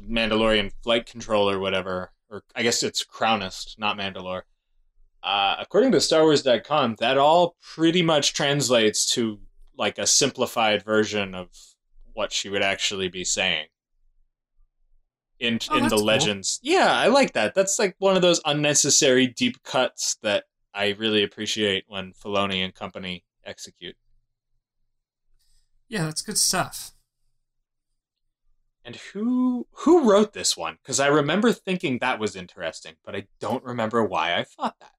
Mandalorian 0.02 0.72
flight 0.82 1.06
control 1.06 1.48
or 1.48 1.60
whatever, 1.60 2.10
or 2.28 2.42
I 2.56 2.62
guess 2.62 2.82
it's 2.82 3.04
Krownest, 3.04 3.78
not 3.78 3.96
Mandalore. 3.96 4.42
Uh, 5.22 5.56
according 5.58 5.92
to 5.92 5.98
StarWars.com, 5.98 6.96
that 7.00 7.18
all 7.18 7.56
pretty 7.74 8.02
much 8.02 8.34
translates 8.34 9.04
to 9.14 9.40
like 9.78 9.98
a 9.98 10.06
simplified 10.06 10.82
version 10.84 11.34
of 11.34 11.48
what 12.12 12.32
she 12.32 12.48
would 12.50 12.62
actually 12.62 13.08
be 13.08 13.24
saying. 13.24 13.66
in 15.40 15.58
Oh, 15.70 15.76
in 15.78 15.84
the 15.88 15.96
cool. 15.96 16.04
legends. 16.04 16.58
Yeah, 16.62 16.92
I 16.92 17.06
like 17.06 17.32
that. 17.34 17.54
That's 17.54 17.78
like 17.78 17.94
one 17.98 18.16
of 18.16 18.22
those 18.22 18.40
unnecessary 18.44 19.26
deep 19.28 19.62
cuts 19.62 20.16
that 20.22 20.44
I 20.74 20.90
really 20.98 21.22
appreciate 21.22 21.84
when 21.86 22.12
Filoni 22.12 22.64
and 22.64 22.74
company 22.74 23.24
execute. 23.44 23.96
Yeah, 25.88 26.04
that's 26.04 26.22
good 26.22 26.38
stuff. 26.38 26.92
And 28.84 28.96
who 28.96 29.66
who 29.72 30.10
wrote 30.10 30.32
this 30.32 30.56
one? 30.56 30.78
Because 30.82 30.98
I 30.98 31.08
remember 31.08 31.52
thinking 31.52 31.98
that 31.98 32.18
was 32.18 32.34
interesting, 32.36 32.94
but 33.04 33.14
I 33.14 33.26
don't 33.38 33.62
remember 33.64 34.02
why 34.02 34.36
I 34.36 34.44
thought 34.44 34.76
that. 34.80 34.92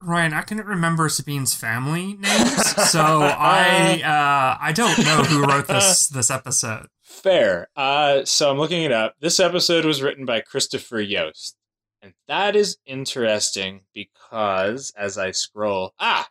Ryan, 0.00 0.32
I 0.32 0.42
couldn't 0.42 0.66
remember 0.66 1.08
Sabine's 1.08 1.54
family 1.54 2.14
names, 2.14 2.66
so 2.90 3.00
I 3.00 4.00
uh, 4.04 4.58
I 4.62 4.72
don't 4.72 4.98
know 4.98 5.22
who 5.24 5.44
wrote 5.44 5.66
this 5.66 6.08
this 6.08 6.30
episode. 6.30 6.86
Fair. 7.02 7.68
Uh, 7.74 8.24
so 8.24 8.50
I'm 8.50 8.58
looking 8.58 8.82
it 8.82 8.92
up. 8.92 9.14
This 9.20 9.40
episode 9.40 9.84
was 9.84 10.02
written 10.02 10.24
by 10.24 10.40
Christopher 10.40 11.00
Yost. 11.00 11.56
And 12.00 12.12
that 12.28 12.54
is 12.54 12.78
interesting 12.86 13.80
because 13.92 14.92
as 14.96 15.18
I 15.18 15.32
scroll, 15.32 15.94
ah, 15.98 16.28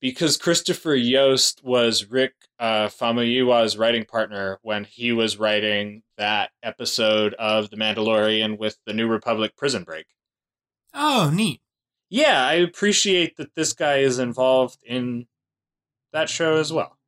because 0.00 0.36
Christopher 0.36 0.94
Yost 0.94 1.64
was 1.64 2.10
Rick 2.10 2.34
uh, 2.58 2.88
Famuyiwa's 2.88 3.78
writing 3.78 4.04
partner 4.04 4.58
when 4.62 4.84
he 4.84 5.12
was 5.12 5.38
writing 5.38 6.02
that 6.18 6.50
episode 6.62 7.34
of 7.34 7.70
The 7.70 7.76
Mandalorian 7.76 8.58
with 8.58 8.76
the 8.86 8.92
New 8.92 9.08
Republic 9.08 9.56
Prison 9.56 9.84
Break. 9.84 10.06
Oh, 10.92 11.30
neat. 11.32 11.60
Yeah, 12.10 12.46
I 12.46 12.54
appreciate 12.54 13.36
that 13.36 13.54
this 13.54 13.72
guy 13.72 13.98
is 13.98 14.18
involved 14.18 14.78
in 14.84 15.26
that 16.12 16.28
show 16.28 16.56
as 16.56 16.72
well. 16.72 16.98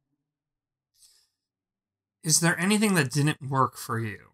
Is 2.23 2.41
there 2.41 2.59
anything 2.59 2.95
that 2.95 3.11
didn't 3.11 3.43
work 3.43 3.77
for 3.77 3.99
you? 3.99 4.29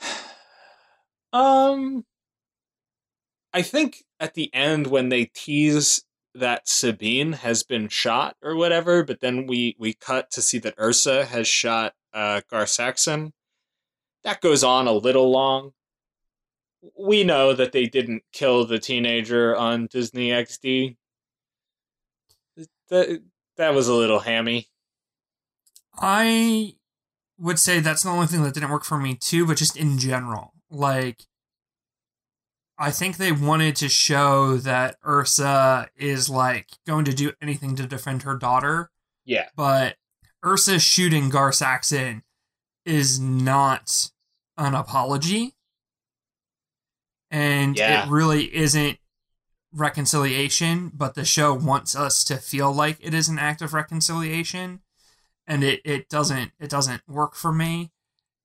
Um, 1.34 2.04
I 3.54 3.62
think 3.62 4.04
at 4.20 4.34
the 4.34 4.52
end 4.54 4.86
when 4.86 5.08
they 5.08 5.24
tease 5.24 6.04
that 6.34 6.68
Sabine 6.68 7.32
has 7.32 7.62
been 7.62 7.88
shot 7.88 8.36
or 8.42 8.54
whatever, 8.54 9.02
but 9.02 9.20
then 9.20 9.46
we 9.46 9.74
we 9.78 9.94
cut 9.94 10.30
to 10.32 10.42
see 10.42 10.58
that 10.58 10.78
Ursa 10.78 11.24
has 11.24 11.48
shot 11.48 11.94
uh, 12.12 12.42
Gar 12.50 12.66
Saxon. 12.66 13.32
That 14.24 14.42
goes 14.42 14.62
on 14.62 14.86
a 14.86 14.92
little 14.92 15.30
long. 15.30 15.72
We 16.98 17.24
know 17.24 17.52
that 17.52 17.72
they 17.72 17.86
didn't 17.86 18.24
kill 18.32 18.66
the 18.66 18.78
teenager 18.78 19.56
on 19.56 19.86
Disney 19.86 20.30
XD. 20.30 20.96
That 22.88 23.22
that 23.56 23.74
was 23.74 23.88
a 23.88 23.94
little 23.94 24.20
hammy. 24.20 24.68
I 25.96 26.74
would 27.38 27.58
say 27.58 27.80
that's 27.80 28.02
the 28.02 28.10
only 28.10 28.26
thing 28.26 28.42
that 28.42 28.54
didn't 28.54 28.70
work 28.70 28.84
for 28.84 28.98
me 28.98 29.14
too, 29.14 29.46
but 29.46 29.56
just 29.56 29.76
in 29.76 29.98
general. 29.98 30.52
Like 30.70 31.26
I 32.78 32.90
think 32.90 33.16
they 33.16 33.32
wanted 33.32 33.76
to 33.76 33.88
show 33.88 34.56
that 34.56 34.96
Ursa 35.06 35.88
is 35.96 36.28
like 36.28 36.70
going 36.86 37.04
to 37.04 37.14
do 37.14 37.32
anything 37.40 37.76
to 37.76 37.86
defend 37.86 38.22
her 38.22 38.36
daughter, 38.36 38.90
Yeah, 39.24 39.48
but 39.54 39.96
Ursa 40.44 40.80
shooting 40.80 41.28
Gar 41.28 41.52
Saxon 41.52 42.22
is 42.84 43.20
not 43.20 44.10
an 44.56 44.74
apology. 44.74 45.54
And 47.32 47.76
Yeah. 47.76 48.04
it 48.04 48.10
really 48.10 48.54
isn't 48.54 48.98
reconciliation, 49.72 50.90
but 50.94 51.14
the 51.14 51.24
show 51.24 51.54
wants 51.54 51.96
us 51.96 52.22
to 52.24 52.36
feel 52.36 52.72
like 52.72 52.98
it 53.00 53.14
is 53.14 53.28
an 53.28 53.38
act 53.38 53.62
of 53.62 53.72
reconciliation. 53.72 54.82
And 55.46 55.64
it, 55.64 55.80
it 55.84 56.08
doesn't 56.08 56.52
it 56.60 56.70
doesn't 56.70 57.02
work 57.08 57.34
for 57.34 57.50
me. 57.52 57.90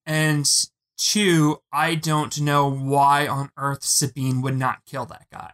And 0.06 0.50
two, 0.98 1.62
I 1.72 1.96
don't 1.96 2.40
know 2.40 2.68
why 2.72 3.28
on 3.28 3.52
earth 3.58 3.84
Sabine 3.84 4.42
would 4.42 4.58
not 4.58 4.86
kill 4.86 5.06
that 5.08 5.28
guy. 5.32 5.54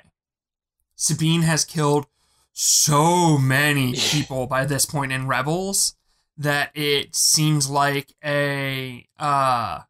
Sabine 0.96 1.42
has 1.42 1.66
killed 1.66 2.06
so 2.54 3.38
many 3.38 3.94
people 4.12 4.46
by 4.46 4.66
this 4.66 4.86
point 4.86 5.12
in 5.12 5.28
Rebels 5.28 5.96
that 6.38 6.72
it 6.76 7.16
seems 7.16 7.70
like 7.70 8.14
a 8.24 9.08
uh 9.20 9.82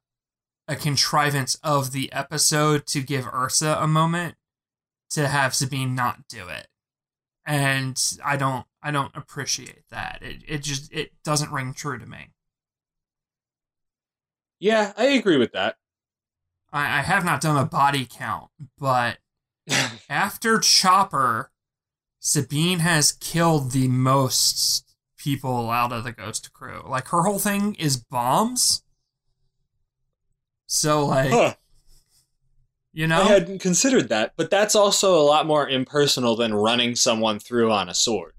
a 0.68 0.76
contrivance 0.76 1.58
of 1.64 1.92
the 1.92 2.12
episode 2.14 2.86
to 2.88 3.02
give 3.02 3.28
Ursa 3.28 3.78
a 3.80 3.88
moment 3.88 4.36
to 5.12 5.28
have 5.28 5.54
Sabine 5.54 5.96
not 5.96 6.28
do 6.28 6.48
it. 6.48 6.68
And 7.46 8.02
I 8.24 8.38
don't 8.38 8.66
I 8.82 8.92
don't 8.92 9.16
appreciate 9.16 9.84
that. 9.90 10.20
It 10.22 10.44
it 10.48 10.64
just 10.64 10.92
it 10.94 11.12
doesn't 11.24 11.52
ring 11.52 11.74
true 11.74 11.98
to 12.00 12.06
me. 12.06 12.30
yeah, 14.60 14.94
I 14.98 15.06
agree 15.08 15.38
with 15.38 15.52
that. 15.52 15.76
I, 16.72 17.00
I 17.00 17.02
have 17.02 17.26
not 17.26 17.42
done 17.42 17.58
a 17.58 17.66
body 17.66 18.08
count, 18.10 18.50
but 18.80 19.18
after 20.10 20.60
Chopper, 20.60 21.52
Sabine 22.20 22.80
has 22.80 23.12
killed 23.12 23.72
the 23.72 23.90
most 23.90 24.96
people 25.18 25.70
out 25.70 25.92
of 25.92 26.04
the 26.06 26.14
Ghost 26.14 26.54
crew. 26.54 26.82
Like 26.88 27.10
her 27.10 27.24
whole 27.24 27.40
thing 27.40 27.76
is 27.76 27.98
bombs. 27.98 28.84
So 30.74 31.06
like 31.06 31.30
Huh. 31.32 31.54
you 32.94 33.06
know 33.08 33.22
I 33.22 33.26
hadn't 33.26 33.60
considered 33.60 34.10
that, 34.10 34.34
but 34.36 34.50
that's 34.50 34.76
also 34.76 35.16
a 35.16 35.22
lot 35.24 35.46
more 35.46 35.70
impersonal 35.70 36.36
than 36.36 36.54
running 36.54 36.96
someone 36.96 37.40
through 37.40 37.72
on 37.72 37.90
a 37.90 37.94
sword. 37.94 38.34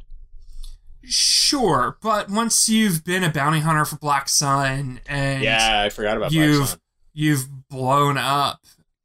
Sure, 1.05 1.99
but 2.01 2.31
once 2.31 2.69
you've 2.69 3.05
been 3.05 3.23
a 3.23 3.31
bounty 3.31 3.61
hunter 3.61 3.85
for 3.85 3.97
Black 3.97 4.29
Sun 4.29 5.01
and 5.07 5.43
Yeah, 5.43 5.83
I 5.83 5.91
forgot 5.91 6.17
about 6.17 6.33
you've 6.33 6.57
Black 6.59 6.69
Sun. 6.71 6.79
you've 7.13 7.69
blown 7.69 8.17
up 8.17 8.61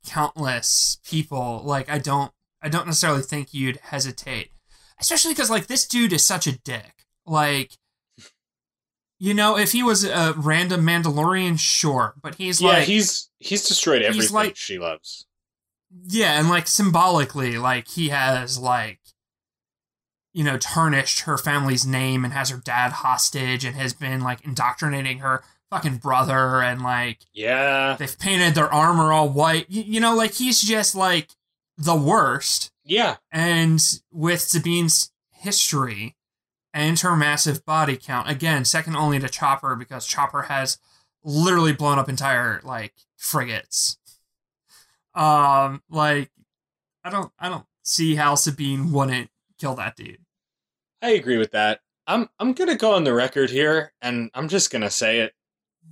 countless 0.06 0.98
people, 1.08 1.62
like 1.66 1.90
I 1.90 1.98
don't 2.00 2.32
I 2.62 2.70
don't 2.70 2.86
necessarily 2.88 3.22
think 3.22 3.54
you'd 3.54 3.78
hesitate. 3.78 4.52
Especially 5.00 5.34
because 5.34 5.50
like 5.50 5.68
this 5.68 5.86
dude 5.88 6.14
is 6.14 6.26
such 6.26 6.48
a 6.48 6.58
dick. 6.58 7.06
Like 7.26 7.78
you 9.20 9.34
know, 9.34 9.58
if 9.58 9.72
he 9.74 9.84
was 9.84 10.04
a 10.06 10.34
random 10.38 10.82
Mandalorian, 10.86 11.60
sure, 11.60 12.16
but 12.22 12.36
he's 12.36 12.62
like 12.62 12.72
Yeah, 12.72 12.80
like 12.80 12.88
he's 12.88 13.30
he's 13.40 13.68
destroyed 13.68 14.02
he's 14.02 14.10
everything 14.10 14.34
like- 14.36 14.56
she 14.56 14.80
loves. 14.80 15.26
Yeah, 16.08 16.40
and 16.40 16.50
like 16.50 16.68
symbolically, 16.68 17.58
like 17.58 17.88
he 17.90 18.10
has 18.10 18.58
like 18.60 19.00
you 20.32 20.44
know, 20.44 20.58
tarnished 20.58 21.22
her 21.22 21.38
family's 21.40 21.86
name 21.88 22.24
and 22.24 22.34
has 22.34 22.50
her 22.52 22.62
dad 22.64 22.92
hostage 22.92 23.66
and 23.66 23.76
has 23.76 23.94
been 23.94 24.22
like 24.22 24.46
indoctrinating 24.46 25.18
her 25.20 25.44
fucking 25.72 25.98
brother 25.98 26.62
and 26.62 26.82
like 26.84 27.18
Yeah, 27.34 27.96
they've 27.98 28.18
painted 28.20 28.54
their 28.54 28.72
armor 28.72 29.12
all 29.12 29.28
white. 29.30 29.66
You, 29.70 29.82
you 29.82 30.00
know, 30.00 30.16
like 30.16 30.36
he's 30.36 30.62
just 30.62 30.94
like 30.96 31.30
the 31.78 31.96
worst. 31.96 32.72
yeah, 32.86 33.16
And 33.32 33.82
with 34.12 34.42
Sabine's 34.42 35.12
history 35.32 36.16
and 36.74 37.00
her 37.00 37.16
massive 37.16 37.66
body 37.66 37.98
count, 37.98 38.30
again, 38.30 38.66
second 38.66 38.96
only 38.96 39.20
to 39.20 39.30
Chopper 39.30 39.76
because 39.76 40.06
Chopper 40.06 40.44
has 40.44 40.78
literally 41.24 41.74
blown 41.74 42.00
up 42.00 42.10
entire 42.10 42.62
like 42.64 42.94
frigates. 43.18 43.98
Um, 45.14 45.82
like 45.90 46.32
I 47.04 47.10
don't, 47.10 47.32
I 47.40 47.50
don't 47.50 47.66
see 47.84 48.16
how 48.16 48.36
Sabine 48.36 48.92
wouldn't 48.92 49.30
kill 49.60 49.76
that 49.76 49.96
dude. 49.96 50.20
I 51.02 51.12
agree 51.12 51.38
with 51.38 51.52
that. 51.52 51.82
I'm 52.08 52.30
I'm 52.40 52.54
gonna 52.54 52.76
go 52.76 52.94
on 52.96 53.04
the 53.04 53.14
record 53.14 53.50
here, 53.50 53.94
and 54.02 54.32
I'm 54.34 54.48
just 54.48 54.72
gonna 54.72 54.90
say 54.90 55.20
it. 55.20 55.34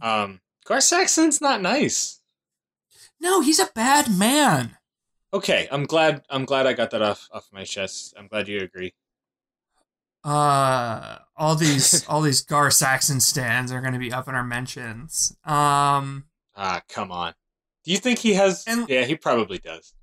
Um, 0.01 0.41
Gar 0.65 0.81
Saxon's 0.81 1.39
not 1.41 1.61
nice. 1.61 2.21
No, 3.19 3.41
he's 3.41 3.59
a 3.59 3.69
bad 3.73 4.11
man. 4.11 4.77
Okay, 5.33 5.67
I'm 5.71 5.85
glad 5.85 6.23
I'm 6.29 6.45
glad 6.45 6.65
I 6.65 6.73
got 6.73 6.91
that 6.91 7.01
off 7.01 7.27
off 7.31 7.47
my 7.51 7.63
chest. 7.63 8.13
I'm 8.17 8.27
glad 8.27 8.47
you 8.47 8.59
agree. 8.59 8.93
Uh, 10.27 11.19
all 11.37 11.55
these, 11.55 12.05
all 12.09 12.21
these 12.21 12.41
Gar 12.41 12.69
Saxon 12.71 13.19
stands 13.19 13.71
are 13.71 13.81
going 13.81 13.93
to 13.93 13.99
be 13.99 14.11
up 14.11 14.27
in 14.27 14.35
our 14.35 14.43
mentions. 14.43 15.35
Um, 15.45 16.25
Ah, 16.55 16.81
come 16.89 17.11
on. 17.11 17.33
Do 17.85 17.91
you 17.91 17.97
think 17.97 18.19
he 18.19 18.33
has? 18.33 18.63
And- 18.67 18.89
yeah, 18.89 19.05
he 19.05 19.15
probably 19.15 19.59
does. 19.59 19.93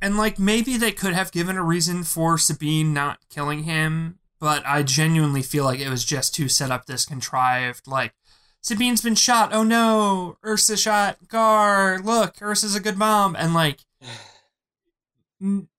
And 0.00 0.16
like 0.16 0.38
maybe 0.38 0.76
they 0.76 0.90
could 0.90 1.12
have 1.12 1.30
given 1.30 1.56
a 1.56 1.62
reason 1.62 2.02
for 2.02 2.36
Sabine 2.36 2.92
not 2.92 3.20
killing 3.30 3.62
him, 3.64 4.18
but 4.40 4.64
I 4.66 4.82
genuinely 4.82 5.42
feel 5.42 5.64
like 5.64 5.78
it 5.78 5.88
was 5.88 6.04
just 6.04 6.34
to 6.36 6.48
set 6.48 6.72
up 6.72 6.86
this 6.86 7.04
contrived 7.06 7.86
like 7.86 8.12
Sabine's 8.60 9.00
been 9.02 9.14
shot. 9.14 9.52
Oh 9.52 9.62
no, 9.62 10.38
Ursa 10.44 10.76
shot 10.76 11.18
Gar. 11.28 12.00
Look, 12.00 12.42
Ursa's 12.42 12.74
a 12.74 12.80
good 12.80 12.96
mom 12.98 13.36
and 13.36 13.54
like 13.54 13.80
n- 14.00 14.08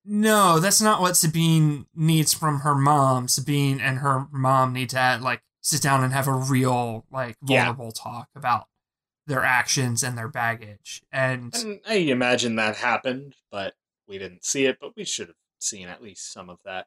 no, 0.04 0.60
that's 0.60 0.80
not 0.82 1.00
what 1.00 1.16
Sabine 1.16 1.86
needs 1.94 2.34
from 2.34 2.60
her 2.60 2.74
mom. 2.74 3.28
Sabine 3.28 3.80
and 3.80 3.98
her 3.98 4.26
mom 4.30 4.72
need 4.74 4.90
to 4.90 5.18
like 5.22 5.42
sit 5.62 5.80
down 5.80 6.04
and 6.04 6.12
have 6.12 6.28
a 6.28 6.32
real 6.34 7.06
like 7.10 7.36
Yeah. 7.42 7.64
vulnerable 7.64 7.90
talk 7.92 8.28
about 8.36 8.68
their 9.26 9.42
actions 9.42 10.02
and 10.02 10.18
their 10.18 10.28
baggage. 10.28 11.02
And 11.10 11.54
And 11.54 11.80
I 11.86 11.94
imagine 11.94 12.56
that 12.56 12.76
happened, 12.76 13.36
but 13.50 13.74
we 14.06 14.18
didn't 14.18 14.44
see 14.44 14.66
it. 14.66 14.78
But 14.78 14.94
we 14.96 15.04
should 15.04 15.28
have 15.28 15.36
seen 15.60 15.88
at 15.88 16.02
least 16.02 16.30
some 16.32 16.50
of 16.50 16.58
that. 16.64 16.86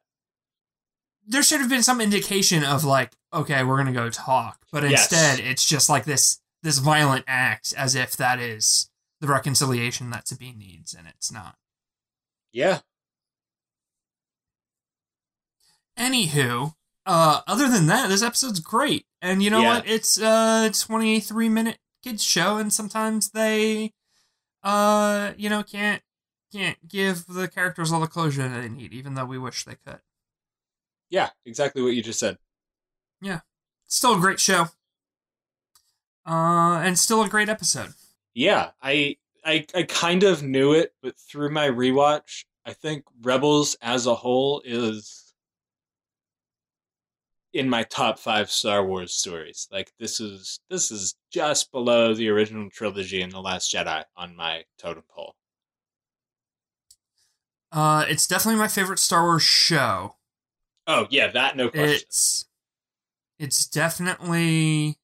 there 1.30 1.42
should 1.42 1.60
have 1.60 1.68
been 1.68 1.82
some 1.82 2.00
indication 2.00 2.64
of 2.64 2.84
like, 2.84 3.12
okay, 3.34 3.62
we're 3.62 3.76
gonna 3.76 3.92
go 3.92 4.08
talk, 4.08 4.64
but 4.72 4.82
Yes. 4.84 5.10
instead 5.12 5.40
it's 5.40 5.64
just 5.64 5.88
like 5.90 6.04
this 6.04 6.40
this 6.62 6.78
violent 6.78 7.24
act 7.28 7.74
as 7.76 7.94
if 7.94 8.16
that 8.16 8.38
is 8.40 8.88
the 9.20 9.26
reconciliation 9.26 10.10
that 10.10 10.26
Sabine 10.28 10.58
needs, 10.58 10.94
and 10.94 11.06
it's 11.08 11.30
not. 11.32 11.56
Yeah. 12.52 12.80
Anywho, 15.98 16.74
uh, 17.06 17.40
other 17.46 17.68
than 17.68 17.86
that, 17.86 18.08
this 18.08 18.22
episode's 18.22 18.60
great, 18.60 19.06
and 19.20 19.42
you 19.42 19.50
know 19.50 19.62
Yeah. 19.62 19.74
what? 19.78 19.88
It's 19.88 20.18
a 20.18 20.70
twenty-three 20.72 21.48
minute 21.48 21.78
kids 22.02 22.22
show, 22.22 22.56
and 22.56 22.72
sometimes 22.72 23.30
they, 23.30 23.92
uh, 24.62 25.32
you 25.36 25.48
know, 25.48 25.62
can't 25.64 26.02
can't 26.52 26.86
give 26.86 27.26
the 27.26 27.48
characters 27.48 27.90
all 27.92 28.00
the 28.00 28.06
closure 28.06 28.48
they 28.48 28.68
need, 28.68 28.92
even 28.92 29.14
though 29.14 29.24
we 29.24 29.38
wish 29.38 29.64
they 29.64 29.74
could. 29.74 30.00
Yeah, 31.10 31.30
exactly 31.44 31.82
what 31.82 31.94
you 31.94 32.02
just 32.02 32.20
said. 32.20 32.38
Yeah, 33.20 33.40
still 33.88 34.14
a 34.16 34.20
great 34.20 34.38
show, 34.38 34.68
uh, 36.26 36.80
and 36.84 36.96
still 36.98 37.22
a 37.22 37.28
great 37.28 37.48
episode. 37.48 37.94
Yeah, 38.34 38.70
I 38.80 39.16
I 39.48 39.66
I 39.74 39.82
kind 39.84 40.24
of 40.24 40.42
knew 40.42 40.74
it, 40.74 40.92
but 41.02 41.18
through 41.18 41.50
my 41.50 41.68
rewatch, 41.68 42.44
I 42.66 42.74
think 42.74 43.04
Rebels 43.22 43.76
as 43.80 44.06
a 44.06 44.14
whole 44.14 44.60
is 44.62 45.32
in 47.54 47.70
my 47.70 47.82
top 47.84 48.18
5 48.18 48.50
Star 48.50 48.84
Wars 48.84 49.14
stories. 49.14 49.66
Like 49.72 49.90
this 49.98 50.20
is 50.20 50.60
this 50.68 50.90
is 50.90 51.14
just 51.32 51.72
below 51.72 52.12
the 52.12 52.28
original 52.28 52.68
trilogy 52.68 53.22
and 53.22 53.32
the 53.32 53.40
Last 53.40 53.72
Jedi 53.72 54.04
on 54.18 54.36
my 54.36 54.64
totem 54.78 55.04
pole. 55.08 55.34
Uh, 57.72 58.04
it's 58.06 58.26
definitely 58.26 58.58
my 58.58 58.68
favorite 58.68 58.98
Star 58.98 59.22
Wars 59.22 59.42
show. 59.42 60.16
Oh, 60.86 61.06
yeah, 61.08 61.28
that 61.28 61.56
no 61.56 61.70
question. 61.70 62.00
It's 62.06 62.44
it's 63.38 63.66
definitely 63.66 64.98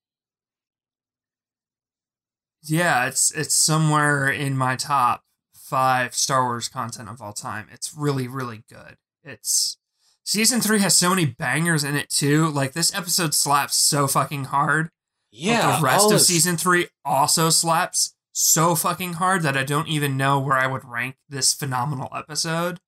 yeah, 2.66 3.06
it's 3.06 3.30
it's 3.32 3.54
somewhere 3.54 4.28
in 4.28 4.56
my 4.56 4.76
top 4.76 5.22
five 5.54 6.14
Star 6.14 6.44
Wars 6.44 6.68
content 6.68 7.08
of 7.08 7.20
all 7.20 7.32
time. 7.32 7.68
It's 7.72 7.94
really 7.94 8.26
really 8.28 8.64
good. 8.68 8.96
It's 9.22 9.78
season 10.24 10.60
three 10.60 10.80
has 10.80 10.96
so 10.96 11.10
many 11.10 11.26
bangers 11.26 11.84
in 11.84 11.94
it 11.94 12.10
too. 12.10 12.48
Like 12.48 12.72
this 12.72 12.94
episode 12.94 13.34
slaps 13.34 13.76
so 13.76 14.06
fucking 14.06 14.44
hard. 14.44 14.86
but 14.86 14.92
yeah, 15.30 15.76
the 15.76 15.84
rest 15.84 16.10
of 16.12 16.20
season 16.20 16.56
three 16.56 16.88
also 17.04 17.50
slaps 17.50 18.14
so 18.32 18.74
fucking 18.74 19.14
hard 19.14 19.42
that 19.42 19.56
I 19.56 19.64
don't 19.64 19.88
even 19.88 20.16
know 20.16 20.40
where 20.40 20.56
I 20.56 20.66
would 20.66 20.84
rank 20.84 21.16
this 21.28 21.54
phenomenal 21.54 22.08
episode. 22.14 22.80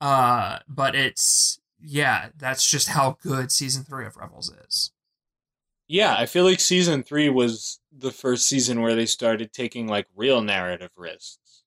Uh, 0.00 0.58
but 0.68 0.94
it's 0.94 1.58
yeah, 1.80 2.28
that's 2.36 2.68
just 2.68 2.88
how 2.88 3.16
good 3.22 3.50
season 3.50 3.84
three 3.84 4.06
of 4.06 4.16
Rebels 4.16 4.52
is. 4.66 4.92
Yeah, 5.88 6.14
I 6.16 6.26
feel 6.26 6.44
like 6.44 6.60
season 6.60 7.02
3 7.02 7.30
was 7.30 7.80
the 7.90 8.10
first 8.10 8.48
season 8.48 8.80
where 8.80 8.94
they 8.94 9.06
started 9.06 9.52
taking 9.52 9.86
like 9.86 10.06
real 10.14 10.40
narrative 10.42 10.90
risks. 10.96 11.62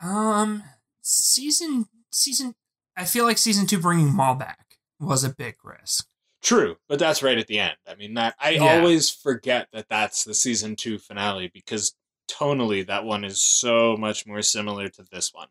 Um, 0.00 0.62
season 1.00 1.86
season, 2.10 2.54
I 2.96 3.04
feel 3.04 3.24
like 3.24 3.38
season 3.38 3.66
two 3.66 3.78
bringing 3.78 4.14
Maul 4.14 4.34
back 4.34 4.78
was 4.98 5.24
a 5.24 5.34
big 5.34 5.56
risk. 5.62 6.06
True, 6.42 6.76
but 6.88 6.98
that's 6.98 7.22
right 7.22 7.38
at 7.38 7.46
the 7.46 7.60
end. 7.60 7.76
I 7.88 7.94
mean, 7.94 8.14
that 8.14 8.34
I 8.40 8.50
Yeah. 8.52 8.62
always 8.78 9.10
forget 9.10 9.68
that 9.72 9.88
that's 9.88 10.24
the 10.24 10.34
season 10.34 10.74
two 10.74 10.98
finale 10.98 11.48
because 11.52 11.94
tonally 12.28 12.84
that 12.86 13.04
one 13.04 13.24
is 13.24 13.40
so 13.40 13.96
much 13.96 14.26
more 14.26 14.42
similar 14.42 14.88
to 14.88 15.04
this 15.12 15.32
one. 15.32 15.48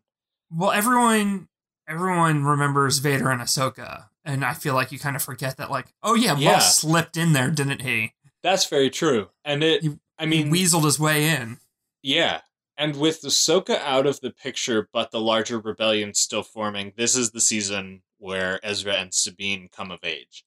Well, 0.49 0.71
everyone 0.71 1.47
everyone 1.87 2.43
remembers 2.43 2.97
Vader 2.99 3.29
and 3.31 3.41
Ahsoka, 3.41 4.09
and 4.25 4.43
I 4.45 4.53
feel 4.53 4.73
like 4.73 4.91
you 4.91 4.99
kind 4.99 5.15
of 5.15 5.23
forget 5.23 5.57
that, 5.57 5.71
like, 5.71 5.93
oh 6.03 6.15
yeah, 6.15 6.37
Yeah. 6.37 6.59
slipped 6.59 7.17
in 7.17 7.33
there, 7.33 7.51
didn't 7.51 7.81
he? 7.81 8.13
That's 8.43 8.65
very 8.65 8.89
true, 8.89 9.29
and 9.45 9.63
it. 9.63 9.83
He- 9.83 9.99
I 10.17 10.25
mean, 10.25 10.51
weaseled 10.51 10.83
his 10.85 10.99
way 10.99 11.29
in. 11.29 11.59
yeah, 12.03 12.41
and 12.77 12.95
with 12.95 13.21
the 13.21 13.27
Ahsoka 13.29 13.79
out 13.79 14.05
of 14.05 14.21
the 14.21 14.31
picture, 14.31 14.89
but 14.91 15.11
the 15.11 15.19
larger 15.19 15.59
rebellion 15.59 16.13
still 16.13 16.43
forming, 16.43 16.93
this 16.95 17.15
is 17.15 17.31
the 17.31 17.41
season 17.41 18.01
where 18.17 18.59
Ezra 18.63 18.93
and 18.93 19.13
Sabine 19.13 19.69
come 19.71 19.91
of 19.91 19.99
age. 20.03 20.43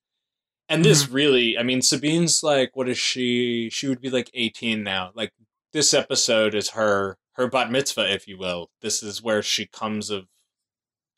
And 0.68 0.84
this 0.84 1.04
mm-hmm. 1.04 1.14
really, 1.14 1.58
I 1.58 1.62
mean, 1.62 1.82
Sabine's 1.82 2.42
like, 2.42 2.74
what 2.74 2.88
is 2.88 2.98
she? 2.98 3.68
She 3.70 3.87
would 3.87 4.00
be 4.00 4.10
like 4.10 4.30
18 4.32 4.82
now. 4.82 5.10
Like, 5.14 5.32
this 5.72 5.92
episode 5.92 6.54
is 6.54 6.70
her 6.70 7.18
her 7.34 7.48
bat 7.48 7.70
mitzvah, 7.70 8.12
if 8.12 8.26
you 8.26 8.38
will. 8.38 8.70
This 8.80 9.02
is 9.02 9.22
where 9.22 9.42
she 9.42 9.66
comes 9.66 10.08
of 10.10 10.26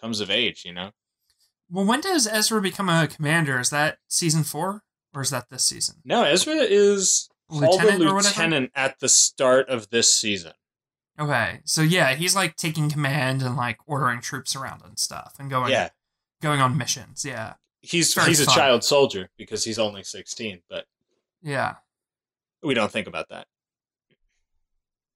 comes 0.00 0.20
of 0.20 0.30
age, 0.30 0.64
you 0.64 0.72
know? 0.72 0.90
Well, 1.70 1.84
when 1.84 2.00
does 2.00 2.26
Ezra 2.26 2.60
become 2.60 2.88
a 2.88 3.08
commander? 3.08 3.58
Is 3.58 3.70
that 3.70 3.98
season 4.08 4.44
four, 4.44 4.82
or 5.14 5.22
is 5.22 5.30
that 5.30 5.48
this 5.50 5.64
season? 5.64 5.96
No, 6.04 6.22
Ezra 6.22 6.54
is 6.54 7.28
called 7.50 7.62
a 7.62 7.66
Lieutenant 7.70 8.02
or 8.02 8.14
whatever? 8.14 8.28
lieutenant 8.28 8.72
at 8.74 9.00
the 9.00 9.08
start 9.08 9.68
of 9.68 9.90
this 9.90 10.12
season. 10.14 10.52
Okay, 11.18 11.60
so 11.64 11.80
yeah, 11.82 12.14
he's 12.14 12.36
like 12.36 12.56
taking 12.56 12.90
command 12.90 13.42
and 13.42 13.56
like 13.56 13.78
ordering 13.86 14.20
troops 14.20 14.54
around 14.54 14.82
and 14.84 14.98
stuff, 14.98 15.34
and 15.38 15.48
going 15.50 15.72
Yeah. 15.72 15.88
going 16.42 16.60
on 16.60 16.76
missions. 16.76 17.24
Yeah, 17.24 17.54
He's 17.80 18.12
Very 18.14 18.28
he's 18.28 18.40
a 18.40 18.46
child 18.46 18.84
soldier 18.84 19.30
because 19.38 19.64
he's 19.64 19.78
only 19.78 20.02
16, 20.02 20.60
but 20.68 20.86
yeah. 21.42 21.76
we 22.62 22.74
don't 22.74 22.92
think 22.92 23.06
about 23.06 23.28
that. 23.30 23.46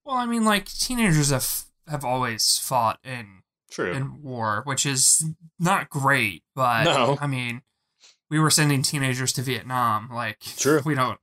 Well, 0.05 0.17
I 0.17 0.27
mean, 0.27 0.45
like 0.45 0.67
teenagers 0.67 1.31
have 1.31 1.65
have 1.89 2.05
always 2.05 2.57
fought 2.59 2.99
in 3.05 3.43
True. 3.71 3.93
in 3.93 4.23
war, 4.23 4.63
which 4.65 4.85
is 4.87 5.25
not 5.59 5.89
great, 5.91 6.43
but 6.55 6.85
No. 6.85 7.19
I 7.21 7.27
mean, 7.27 7.63
we 8.29 8.39
were 8.39 8.51
sending 8.51 8.83
teenagers 8.83 9.33
to 9.35 9.43
Vietnam. 9.43 10.09
Like, 10.13 10.41
True. 10.57 10.83
we 10.85 10.95
don't. 10.95 11.19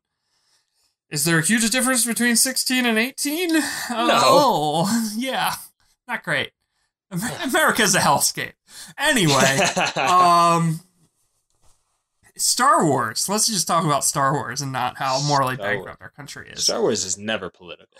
Is 1.09 1.23
there 1.23 1.39
a 1.39 1.45
huge 1.45 1.69
difference 1.69 2.05
between 2.05 2.35
16 2.35 2.85
and 2.85 2.97
18? 2.97 3.49
Oh, 3.91 5.11
yeah. 5.15 5.55
Not 6.07 6.23
great. 6.23 6.51
Am- 7.11 7.21
America's 7.49 7.95
a 7.95 7.99
hellscape. 7.99 8.53
Anyway, 8.97 9.57
um, 10.01 10.81
Star 12.35 12.85
Wars. 12.85 13.27
Let's 13.29 13.47
just 13.47 13.67
talk 13.67 13.85
about 13.85 14.03
Star 14.03 14.33
Wars 14.33 14.61
and 14.61 14.71
not 14.71 14.97
how 14.97 15.21
morally 15.25 15.55
Star 15.55 15.67
bankrupt 15.75 16.01
our 16.01 16.09
country 16.09 16.49
is. 16.49 16.63
Star 16.65 16.81
Wars 16.81 17.05
is 17.05 17.17
never 17.17 17.49
political. 17.49 17.97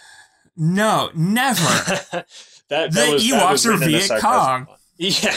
no, 0.56 1.10
never. 1.16 2.26
That, 2.70 2.92
that 2.92 3.06
The 3.08 3.14
was, 3.14 3.30
that 3.30 3.42
Ewoks 3.42 3.52
was 3.52 3.66
are 3.66 3.72
a 3.74 3.78
Viet 3.78 4.22
Cong. 4.22 4.68
Yeah. 4.98 5.36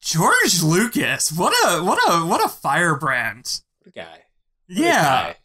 George 0.00 0.62
Lucas. 0.62 1.32
What 1.32 1.54
a 1.66 1.82
what 1.82 1.98
a 2.08 2.26
what 2.26 2.44
a 2.44 2.48
firebrand. 2.48 3.60
What 3.80 3.88
a 3.88 3.90
guy. 3.98 4.02
What 4.68 4.78
a 4.78 4.80
Yeah. 4.82 5.02
guy. 5.02 5.36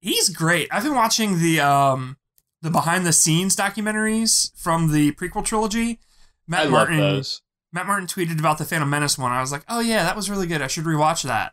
He's 0.00 0.30
great. 0.30 0.68
I've 0.72 0.82
been 0.84 0.94
watching 0.94 1.38
the 1.40 1.60
um 1.60 2.16
the 2.62 2.70
behind 2.70 3.06
the 3.06 3.12
scenes 3.12 3.54
documentaries 3.56 4.50
from 4.56 4.92
the 4.92 5.12
prequel 5.12 5.44
trilogy. 5.44 6.00
Matt 6.46 6.66
I 6.66 6.70
Martin 6.70 6.96
those. 6.98 7.42
Matt 7.72 7.86
Martin 7.86 8.06
tweeted 8.08 8.38
about 8.40 8.58
the 8.58 8.64
Phantom 8.64 8.88
Menace 8.88 9.16
one. 9.18 9.32
I 9.32 9.40
was 9.40 9.52
like, 9.52 9.64
"Oh 9.68 9.80
yeah, 9.80 10.02
that 10.02 10.16
was 10.16 10.30
really 10.30 10.46
good. 10.46 10.62
I 10.62 10.66
should 10.66 10.84
rewatch 10.84 11.22
that." 11.22 11.52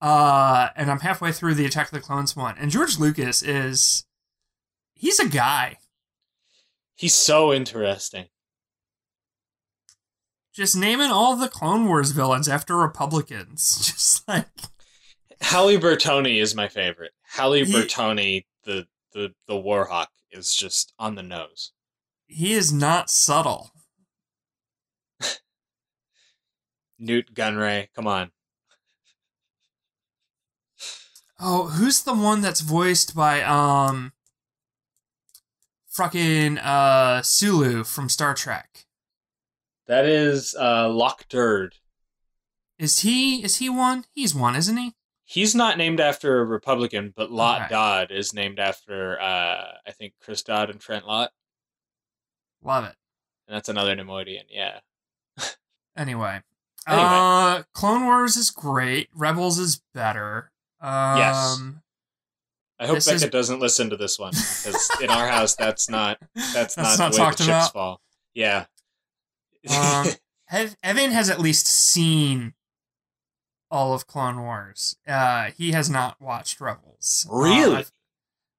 Uh, 0.00 0.68
and 0.76 0.90
I'm 0.90 1.00
halfway 1.00 1.30
through 1.32 1.54
the 1.54 1.66
Attack 1.66 1.86
of 1.88 1.92
the 1.92 2.00
Clones 2.00 2.34
one, 2.34 2.56
and 2.56 2.70
George 2.70 2.98
Lucas 2.98 3.42
is 3.42 4.04
he's 5.00 5.18
a 5.18 5.28
guy. 5.28 5.78
He's 6.94 7.14
so 7.14 7.52
interesting. 7.52 8.26
Just 10.54 10.76
naming 10.76 11.10
all 11.10 11.34
the 11.36 11.48
Clone 11.48 11.86
Wars 11.86 12.10
villains 12.10 12.48
after 12.48 12.76
Republicans. 12.76 13.78
Just 13.86 14.28
like 14.28 14.46
Halle 15.40 15.78
Burtoni 15.78 16.40
is 16.42 16.54
my 16.54 16.68
favorite. 16.68 17.12
Halle 17.22 17.64
He- 17.64 17.72
Burtoni, 17.72 18.44
the 18.64 18.86
the 19.12 19.32
the 19.46 19.54
Warhawk, 19.54 20.08
is 20.30 20.54
just 20.54 20.92
on 20.98 21.14
the 21.14 21.22
nose. 21.22 21.72
he 22.26 22.52
is 22.52 22.72
not 22.72 23.08
subtle. 23.10 23.70
Nute 26.98 27.32
Gunray, 27.34 27.88
come 27.94 28.06
on. 28.06 28.30
Oh, 31.40 31.68
who's 31.68 32.02
the 32.02 32.12
one 32.14 32.42
that's 32.42 32.60
voiced 32.60 33.14
by 33.14 33.42
um 33.42 34.12
fucking 36.00 36.56
uh 36.58 37.20
Sulu 37.20 37.84
from 37.84 38.08
Star 38.08 38.32
Trek? 38.32 38.86
That 39.86 40.06
is 40.06 40.54
uh 40.58 40.88
Lok 40.88 41.28
Durd. 41.28 41.74
Is 42.78 43.00
he 43.00 43.44
is 43.44 43.56
he 43.56 43.68
one? 43.68 44.04
He's 44.14 44.34
one, 44.34 44.56
isn't 44.56 44.76
he? 44.78 44.94
He's 45.24 45.54
not 45.54 45.76
named 45.76 46.00
after 46.00 46.40
a 46.40 46.44
Republican, 46.44 47.12
but 47.14 47.30
Lott. 47.30 47.68
Dod 47.68 48.10
is 48.10 48.32
named 48.32 48.58
after 48.58 49.20
uh 49.20 49.72
I 49.86 49.90
think 49.92 50.14
Chris 50.22 50.42
Dodd 50.42 50.70
and 50.70 50.80
Trent 50.80 51.06
Lott. 51.06 51.32
Love 52.62 52.84
it. 52.84 52.96
And 53.46 53.54
that's 53.56 53.68
another 53.68 53.94
Neimoidian, 53.94 54.44
yeah. 54.48 54.80
Anyway. 55.96 56.40
Anyway. 56.88 57.08
Uh 57.08 57.62
Clone 57.74 58.04
Wars 58.06 58.38
is 58.38 58.50
great. 58.50 59.10
Rebels 59.14 59.58
is 59.58 59.82
better. 59.92 60.50
Um 60.80 61.18
Yes. 61.18 61.60
I 62.80 62.86
hope 62.86 62.96
This 62.96 63.06
Becca 63.06 63.24
is- 63.26 63.30
doesn't 63.30 63.60
listen 63.60 63.90
to 63.90 63.96
this 63.96 64.18
one 64.18 64.32
because 64.32 64.90
in 65.02 65.10
our 65.10 65.28
house 65.28 65.54
that's 65.54 65.88
not 65.90 66.18
that's, 66.54 66.74
That's 66.74 66.98
not, 66.98 66.98
not 66.98 67.12
the 67.12 67.20
way 67.22 67.30
the 67.30 67.36
chips 67.36 67.46
about? 67.48 67.72
fall. 67.72 68.00
Yeah. 68.34 68.64
Um, 69.68 70.06
Evan 70.82 71.10
has 71.12 71.28
at 71.30 71.38
least 71.40 71.66
seen 71.66 72.54
all 73.70 73.92
of 73.94 74.06
Clone 74.06 74.40
Wars. 74.40 74.96
Uh, 75.06 75.50
he 75.56 75.72
has 75.72 75.88
not 75.90 76.20
watched 76.20 76.60
Rebels. 76.60 77.26
Uh, 77.30 77.36
Really? 77.36 77.76
I've, 77.76 77.92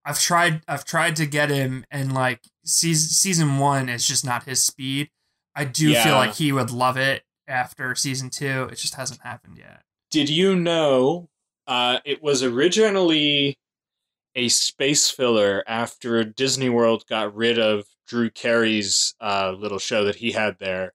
I've 0.05 0.19
tried. 0.19 0.61
I've 0.67 0.85
tried 0.85 1.15
to 1.17 1.25
get 1.25 1.49
him, 1.49 1.85
and 1.91 2.13
like 2.13 2.41
season 2.63 3.09
season 3.09 3.57
one 3.59 3.89
is 3.89 4.07
just 4.07 4.25
not 4.25 4.43
his 4.45 4.63
speed. 4.63 5.09
I 5.55 5.65
do 5.65 5.89
Yeah. 5.89 6.03
feel 6.03 6.13
like 6.15 6.35
he 6.35 6.51
would 6.51 6.71
love 6.71 6.95
it 6.97 7.23
after 7.47 7.93
season 7.95 8.29
two. 8.29 8.69
It 8.71 8.75
just 8.77 8.95
hasn't 8.95 9.21
happened 9.21 9.57
yet. 9.57 9.83
Did 10.09 10.29
you 10.29 10.55
know 10.55 11.29
uh, 11.67 11.99
it 12.05 12.23
was 12.23 12.41
originally 12.43 13.57
a 14.35 14.49
space 14.49 15.09
filler 15.09 15.63
after 15.67 16.23
Disney 16.23 16.69
World 16.69 17.05
got 17.07 17.35
rid 17.35 17.59
of 17.59 17.85
Drew 18.07 18.29
Carey's 18.29 19.15
uh, 19.21 19.51
little 19.57 19.79
show 19.79 20.03
that 20.05 20.15
he 20.17 20.31
had 20.31 20.57
there? 20.59 20.93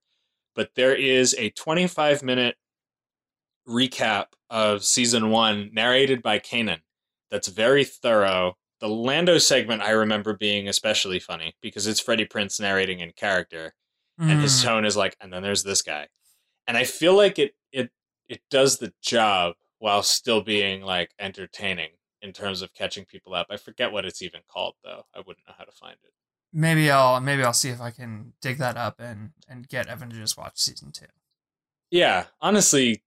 But 0.54 0.70
there 0.74 0.94
is 0.94 1.34
a 1.38 1.50
25 1.50 2.22
minute 2.22 2.56
recap 3.68 4.26
of 4.48 4.84
season 4.84 5.30
one 5.30 5.70
narrated 5.72 6.22
by 6.22 6.38
Kanan 6.38 6.80
that's 7.30 7.48
very 7.48 7.84
thorough. 7.84 8.54
The 8.80 8.88
Lando 8.88 9.38
segment 9.38 9.82
I 9.82 9.90
remember 9.90 10.34
being 10.36 10.68
especially 10.68 11.18
funny 11.18 11.54
because 11.60 11.86
it's 11.86 12.00
Freddie 12.00 12.26
Prinze 12.26 12.60
narrating 12.60 13.00
in 13.00 13.12
character 13.12 13.74
and 14.18 14.40
his 14.40 14.60
Mm. 14.60 14.64
tone 14.64 14.84
is 14.86 14.96
like, 14.96 15.14
and 15.20 15.30
then 15.32 15.42
there's 15.42 15.62
this 15.62 15.82
guy, 15.82 16.08
and 16.66 16.74
I 16.76 16.84
feel 16.84 17.14
like 17.14 17.38
it 17.38 17.54
it 17.70 17.90
it 18.28 18.40
does 18.50 18.78
the 18.78 18.94
job 19.02 19.56
while 19.78 20.02
still 20.02 20.40
being 20.40 20.80
like 20.80 21.12
entertaining 21.18 21.90
in 22.26 22.32
terms 22.32 22.60
of 22.62 22.74
catching 22.74 23.04
people 23.04 23.34
up. 23.34 23.46
I 23.50 23.56
forget 23.56 23.92
what 23.92 24.04
it's 24.04 24.20
even 24.22 24.40
called 24.48 24.74
though. 24.84 25.04
I 25.14 25.18
wouldn't 25.18 25.46
know 25.46 25.54
how 25.56 25.64
to 25.64 25.72
find 25.72 25.96
it. 26.04 26.12
maybe 26.52 26.90
I'll 26.90 27.20
maybe 27.20 27.42
I'll 27.44 27.52
see 27.52 27.70
if 27.70 27.80
I 27.80 27.90
can 27.90 28.32
dig 28.42 28.58
that 28.58 28.76
up 28.76 28.96
and 28.98 29.30
and 29.48 29.68
get 29.68 29.86
Evan 29.88 30.10
to 30.10 30.16
just 30.16 30.36
watch 30.36 30.58
season 30.58 30.92
two. 30.92 31.06
Yeah, 31.90 32.26
honestly, 32.40 33.02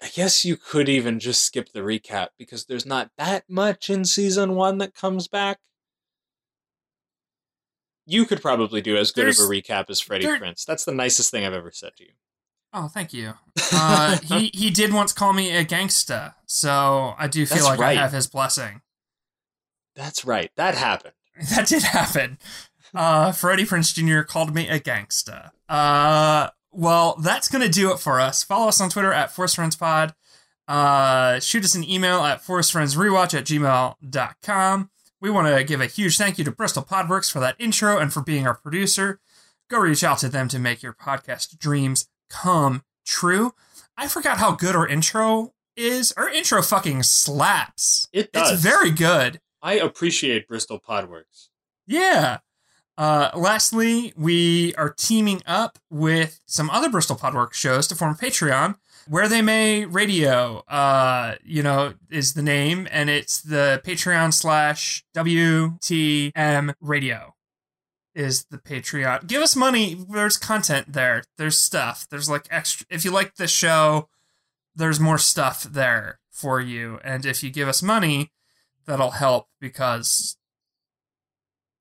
I 0.00 0.08
guess 0.08 0.44
you 0.44 0.56
could 0.56 0.88
even 0.88 1.18
just 1.20 1.42
skip 1.42 1.72
the 1.72 1.80
recap 1.80 2.28
because 2.38 2.64
there's 2.66 2.86
not 2.86 3.10
that 3.18 3.44
much 3.48 3.90
in 3.90 4.04
season 4.04 4.54
one 4.54 4.78
that 4.78 4.94
comes 4.94 5.28
back. 5.28 5.58
You 8.04 8.24
could 8.26 8.42
probably 8.42 8.80
do 8.80 8.96
as 8.96 9.12
good 9.12 9.28
of 9.28 9.36
a 9.36 9.42
recap 9.48 9.88
as 9.88 10.00
Freddie 10.00 10.26
there- 10.26 10.38
Prinze. 10.38 10.64
That's 10.64 10.84
the 10.84 10.92
nicest 10.92 11.30
thing 11.30 11.44
I've 11.44 11.52
ever 11.52 11.70
said 11.70 11.92
to 11.98 12.04
you. 12.04 12.12
Oh, 12.72 12.88
thank 12.88 13.12
you. 13.12 13.34
Uh, 13.74 14.18
he 14.18 14.50
he 14.52 14.70
did 14.70 14.92
once 14.92 15.14
call 15.14 15.32
me 15.32 15.50
a 15.50 15.64
gangsta, 15.64 16.34
so 16.44 17.14
I 17.18 17.26
do 17.26 17.46
feel 17.46 17.56
That's 17.56 17.68
like 17.68 17.78
right. 17.78 17.96
I 17.96 18.00
have 18.02 18.12
his 18.12 18.26
blessing. 18.26 18.82
That's 19.94 20.26
right. 20.26 20.50
That 20.56 20.74
happened. 20.74 21.14
That 21.56 21.66
did 21.68 21.82
happen. 21.82 22.38
Uh, 22.94 23.32
Freddie 23.32 23.64
Prinze 23.64 23.94
Jr. 23.94 24.22
called 24.22 24.54
me 24.54 24.68
a 24.68 24.78
gangsta. 24.78 25.52
Uh, 25.70 26.48
well, 26.70 27.16
that's 27.22 27.48
gonna 27.48 27.68
do 27.70 27.92
it 27.92 27.98
for 27.98 28.20
us. 28.20 28.44
Follow 28.44 28.68
us 28.68 28.80
on 28.80 28.90
Twitter 28.90 29.12
at 29.12 29.32
Force 29.32 29.54
Friends 29.54 29.74
Pod. 29.76 30.14
Uh, 30.68 31.40
shoot 31.40 31.64
us 31.64 31.74
an 31.74 31.88
email 31.88 32.20
at 32.20 32.42
forcefriendsrewatch 32.42 33.32
at 33.36 33.46
gmail.com. 33.46 34.90
We 35.20 35.30
want 35.30 35.56
to 35.56 35.64
give 35.64 35.80
a 35.80 35.86
huge 35.86 36.18
thank 36.18 36.36
you 36.38 36.44
to 36.44 36.52
Bristol 36.52 36.82
Podworks 36.82 37.30
for 37.30 37.40
that 37.40 37.56
intro 37.58 37.98
and 37.98 38.12
for 38.12 38.22
being 38.22 38.46
our 38.46 38.54
producer. 38.54 39.20
Go 39.70 39.78
reach 39.78 40.04
out 40.04 40.18
to 40.18 40.28
them 40.28 40.48
to 40.48 40.58
make 40.58 40.82
your 40.82 40.92
podcast 40.92 41.58
dreams 41.58 42.06
come 42.32 42.82
true. 43.04 43.54
I 43.96 44.08
forgot 44.08 44.38
how 44.38 44.52
good 44.52 44.74
our 44.74 44.86
intro 44.86 45.52
is. 45.76 46.12
Our 46.16 46.28
intro 46.28 46.62
fucking 46.62 47.02
slaps. 47.04 48.08
It 48.12 48.32
does. 48.32 48.52
It's 48.52 48.62
very 48.62 48.90
good. 48.90 49.40
I 49.62 49.74
appreciate 49.74 50.48
Bristol 50.48 50.80
Podworks. 50.80 51.48
Yeah. 51.86 52.38
Uh, 52.98 53.30
lastly, 53.34 54.12
we 54.16 54.74
are 54.74 54.90
teaming 54.90 55.42
up 55.46 55.78
with 55.90 56.40
some 56.46 56.68
other 56.70 56.88
Bristol 56.90 57.16
Podworks 57.16 57.54
shows 57.54 57.86
to 57.88 57.94
form 57.94 58.16
Patreon, 58.16 58.76
where 59.08 59.28
they 59.28 59.40
may 59.40 59.84
radio. 59.84 60.58
Uh, 60.68 61.36
you 61.44 61.62
know, 61.62 61.94
is 62.10 62.34
the 62.34 62.42
name, 62.42 62.86
and 62.90 63.08
it's 63.08 63.40
the 63.40 63.80
Patreon 63.84 64.34
slash 64.34 65.04
WTM 65.14 66.74
Radio 66.80 67.31
is 68.14 68.44
the 68.44 68.58
Patreon. 68.58 69.26
Give 69.26 69.42
us 69.42 69.56
money. 69.56 69.94
There's 70.08 70.36
content 70.36 70.92
there. 70.92 71.24
There's 71.38 71.58
stuff. 71.58 72.06
There's 72.10 72.28
like 72.28 72.46
extra. 72.50 72.86
If 72.90 73.04
you 73.04 73.10
like 73.10 73.36
the 73.36 73.46
show, 73.46 74.08
there's 74.74 75.00
more 75.00 75.18
stuff 75.18 75.62
there 75.64 76.18
for 76.30 76.60
you, 76.60 76.98
and 77.04 77.26
if 77.26 77.42
you 77.42 77.50
give 77.50 77.68
us 77.68 77.82
money, 77.82 78.32
that'll 78.86 79.12
help 79.12 79.48
because 79.60 80.36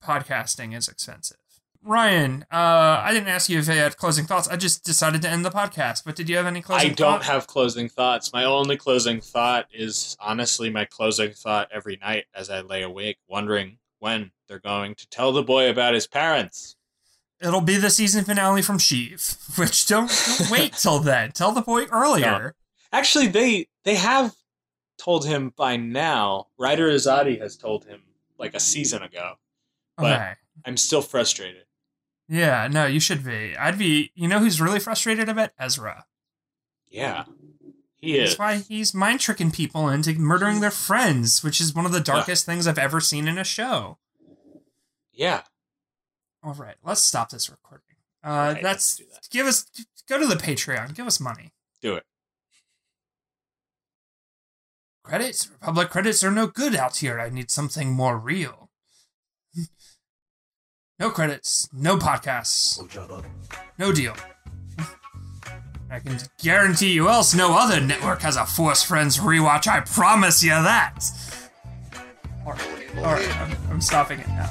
podcasting 0.03 0.75
is 0.75 0.87
expensive. 0.87 1.37
Ryan, 1.83 2.45
uh, 2.51 3.01
I 3.03 3.11
didn't 3.11 3.29
ask 3.29 3.49
you 3.49 3.57
if 3.57 3.67
you 3.67 3.73
had 3.73 3.97
closing 3.97 4.25
thoughts. 4.25 4.47
I 4.47 4.55
just 4.55 4.83
decided 4.83 5.23
to 5.23 5.29
end 5.29 5.43
the 5.43 5.49
podcast. 5.49 6.03
But 6.05 6.15
did 6.15 6.29
you 6.29 6.37
have 6.37 6.45
any 6.45 6.61
closing? 6.61 6.91
I 6.91 6.93
don't 6.93 7.13
thoughts? 7.13 7.27
have 7.27 7.47
closing 7.47 7.89
thoughts. 7.89 8.31
My 8.31 8.43
only 8.43 8.77
closing 8.77 9.19
thought 9.19 9.65
is 9.73 10.15
honestly 10.19 10.69
my 10.69 10.85
closing 10.85 11.31
thought 11.31 11.69
every 11.73 11.97
night 11.99 12.25
as 12.35 12.51
I 12.51 12.61
lay 12.61 12.83
awake, 12.83 13.17
wondering 13.27 13.77
when 14.01 14.31
they're 14.49 14.59
going 14.59 14.95
to 14.95 15.07
tell 15.09 15.31
the 15.31 15.43
boy 15.43 15.69
about 15.69 15.93
his 15.93 16.07
parents. 16.07 16.75
It'll 17.39 17.61
be 17.61 17.77
the 17.77 17.89
season 17.89 18.25
finale 18.25 18.61
from 18.61 18.77
Sheev. 18.77 19.57
Which 19.57 19.87
don't, 19.87 20.11
don't 20.37 20.49
wait 20.51 20.73
till 20.73 20.99
then. 20.99 21.31
Tell 21.31 21.51
the 21.53 21.61
boy 21.61 21.85
earlier. 21.85 22.53
Actually, 22.91 23.27
they 23.27 23.67
they 23.85 23.95
have 23.95 24.33
told 24.97 25.25
him 25.25 25.53
by 25.55 25.77
now. 25.77 26.47
Ryder 26.59 26.89
Azadi 26.91 27.39
has 27.39 27.55
told 27.55 27.85
him 27.85 28.01
like 28.37 28.53
a 28.53 28.59
season 28.59 29.01
ago. 29.03 29.35
but- 29.97 30.05
Okay. 30.13 30.33
I'm 30.65 30.77
still 30.77 31.01
frustrated. 31.01 31.63
Yeah. 32.27 32.67
No, 32.69 32.85
you 32.85 32.99
should 32.99 33.23
be. 33.23 33.55
I'd 33.57 33.77
be. 33.79 34.11
You 34.15 34.27
know 34.27 34.39
who's 34.39 34.59
really 34.61 34.79
frustrated 34.79 35.29
about 35.29 35.51
Ezra? 35.57 36.05
Yeah, 36.89 37.23
he 38.01 38.17
is. 38.17 38.31
That's 38.31 38.39
why 38.39 38.55
he's 38.57 38.93
mind 38.93 39.19
tricking 39.19 39.51
people 39.51 39.87
into 39.87 40.13
murdering 40.15 40.59
their 40.59 40.71
friends, 40.71 41.43
which 41.43 41.61
is 41.61 41.73
one 41.75 41.85
of 41.85 41.91
the 41.91 41.99
darkest 41.99 42.45
things 42.45 42.65
I've 42.67 42.79
ever 42.79 42.99
seen 42.99 43.27
in 43.27 43.37
a 43.37 43.43
show. 43.43 43.97
Yeah, 45.13 45.41
All 46.43 46.53
right, 46.53 46.75
let's 46.83 47.01
stop 47.01 47.29
this 47.29 47.49
recording. 47.49 47.85
Uh, 48.23 48.53
right, 48.53 48.63
that's 48.63 48.97
that. 48.97 49.27
give 49.29 49.45
us 49.45 49.65
go 50.09 50.19
to 50.19 50.25
the 50.25 50.35
Patreon. 50.35 50.95
Give 50.95 51.05
us 51.05 51.19
money. 51.19 51.53
do 51.81 51.95
it. 51.95 52.03
Credits, 55.03 55.49
Republic 55.49 55.89
credits 55.89 56.23
are 56.23 56.31
no 56.31 56.47
good 56.47 56.75
out 56.75 56.97
here. 56.97 57.19
I 57.19 57.29
need 57.29 57.51
something 57.51 57.91
more 57.91 58.17
real. 58.17 58.69
no 60.99 61.09
credits, 61.09 61.67
no 61.73 61.97
podcasts, 61.97 62.79
no 63.77 63.91
deal. 63.91 64.15
I 65.91 65.99
can 65.99 66.17
guarantee 66.41 66.93
you 66.93 67.09
else 67.09 67.35
no 67.35 67.57
other 67.57 67.81
network 67.81 68.21
has 68.21 68.37
a 68.37 68.45
Force 68.45 68.81
Friends 68.81 69.17
rewatch, 69.17 69.67
I 69.67 69.81
promise 69.81 70.41
you 70.41 70.51
that! 70.51 71.03
Alright, 72.45 72.97
alright, 72.97 73.37
I'm, 73.41 73.57
I'm 73.69 73.81
stopping 73.81 74.19
it 74.19 74.27
now. 74.29 74.49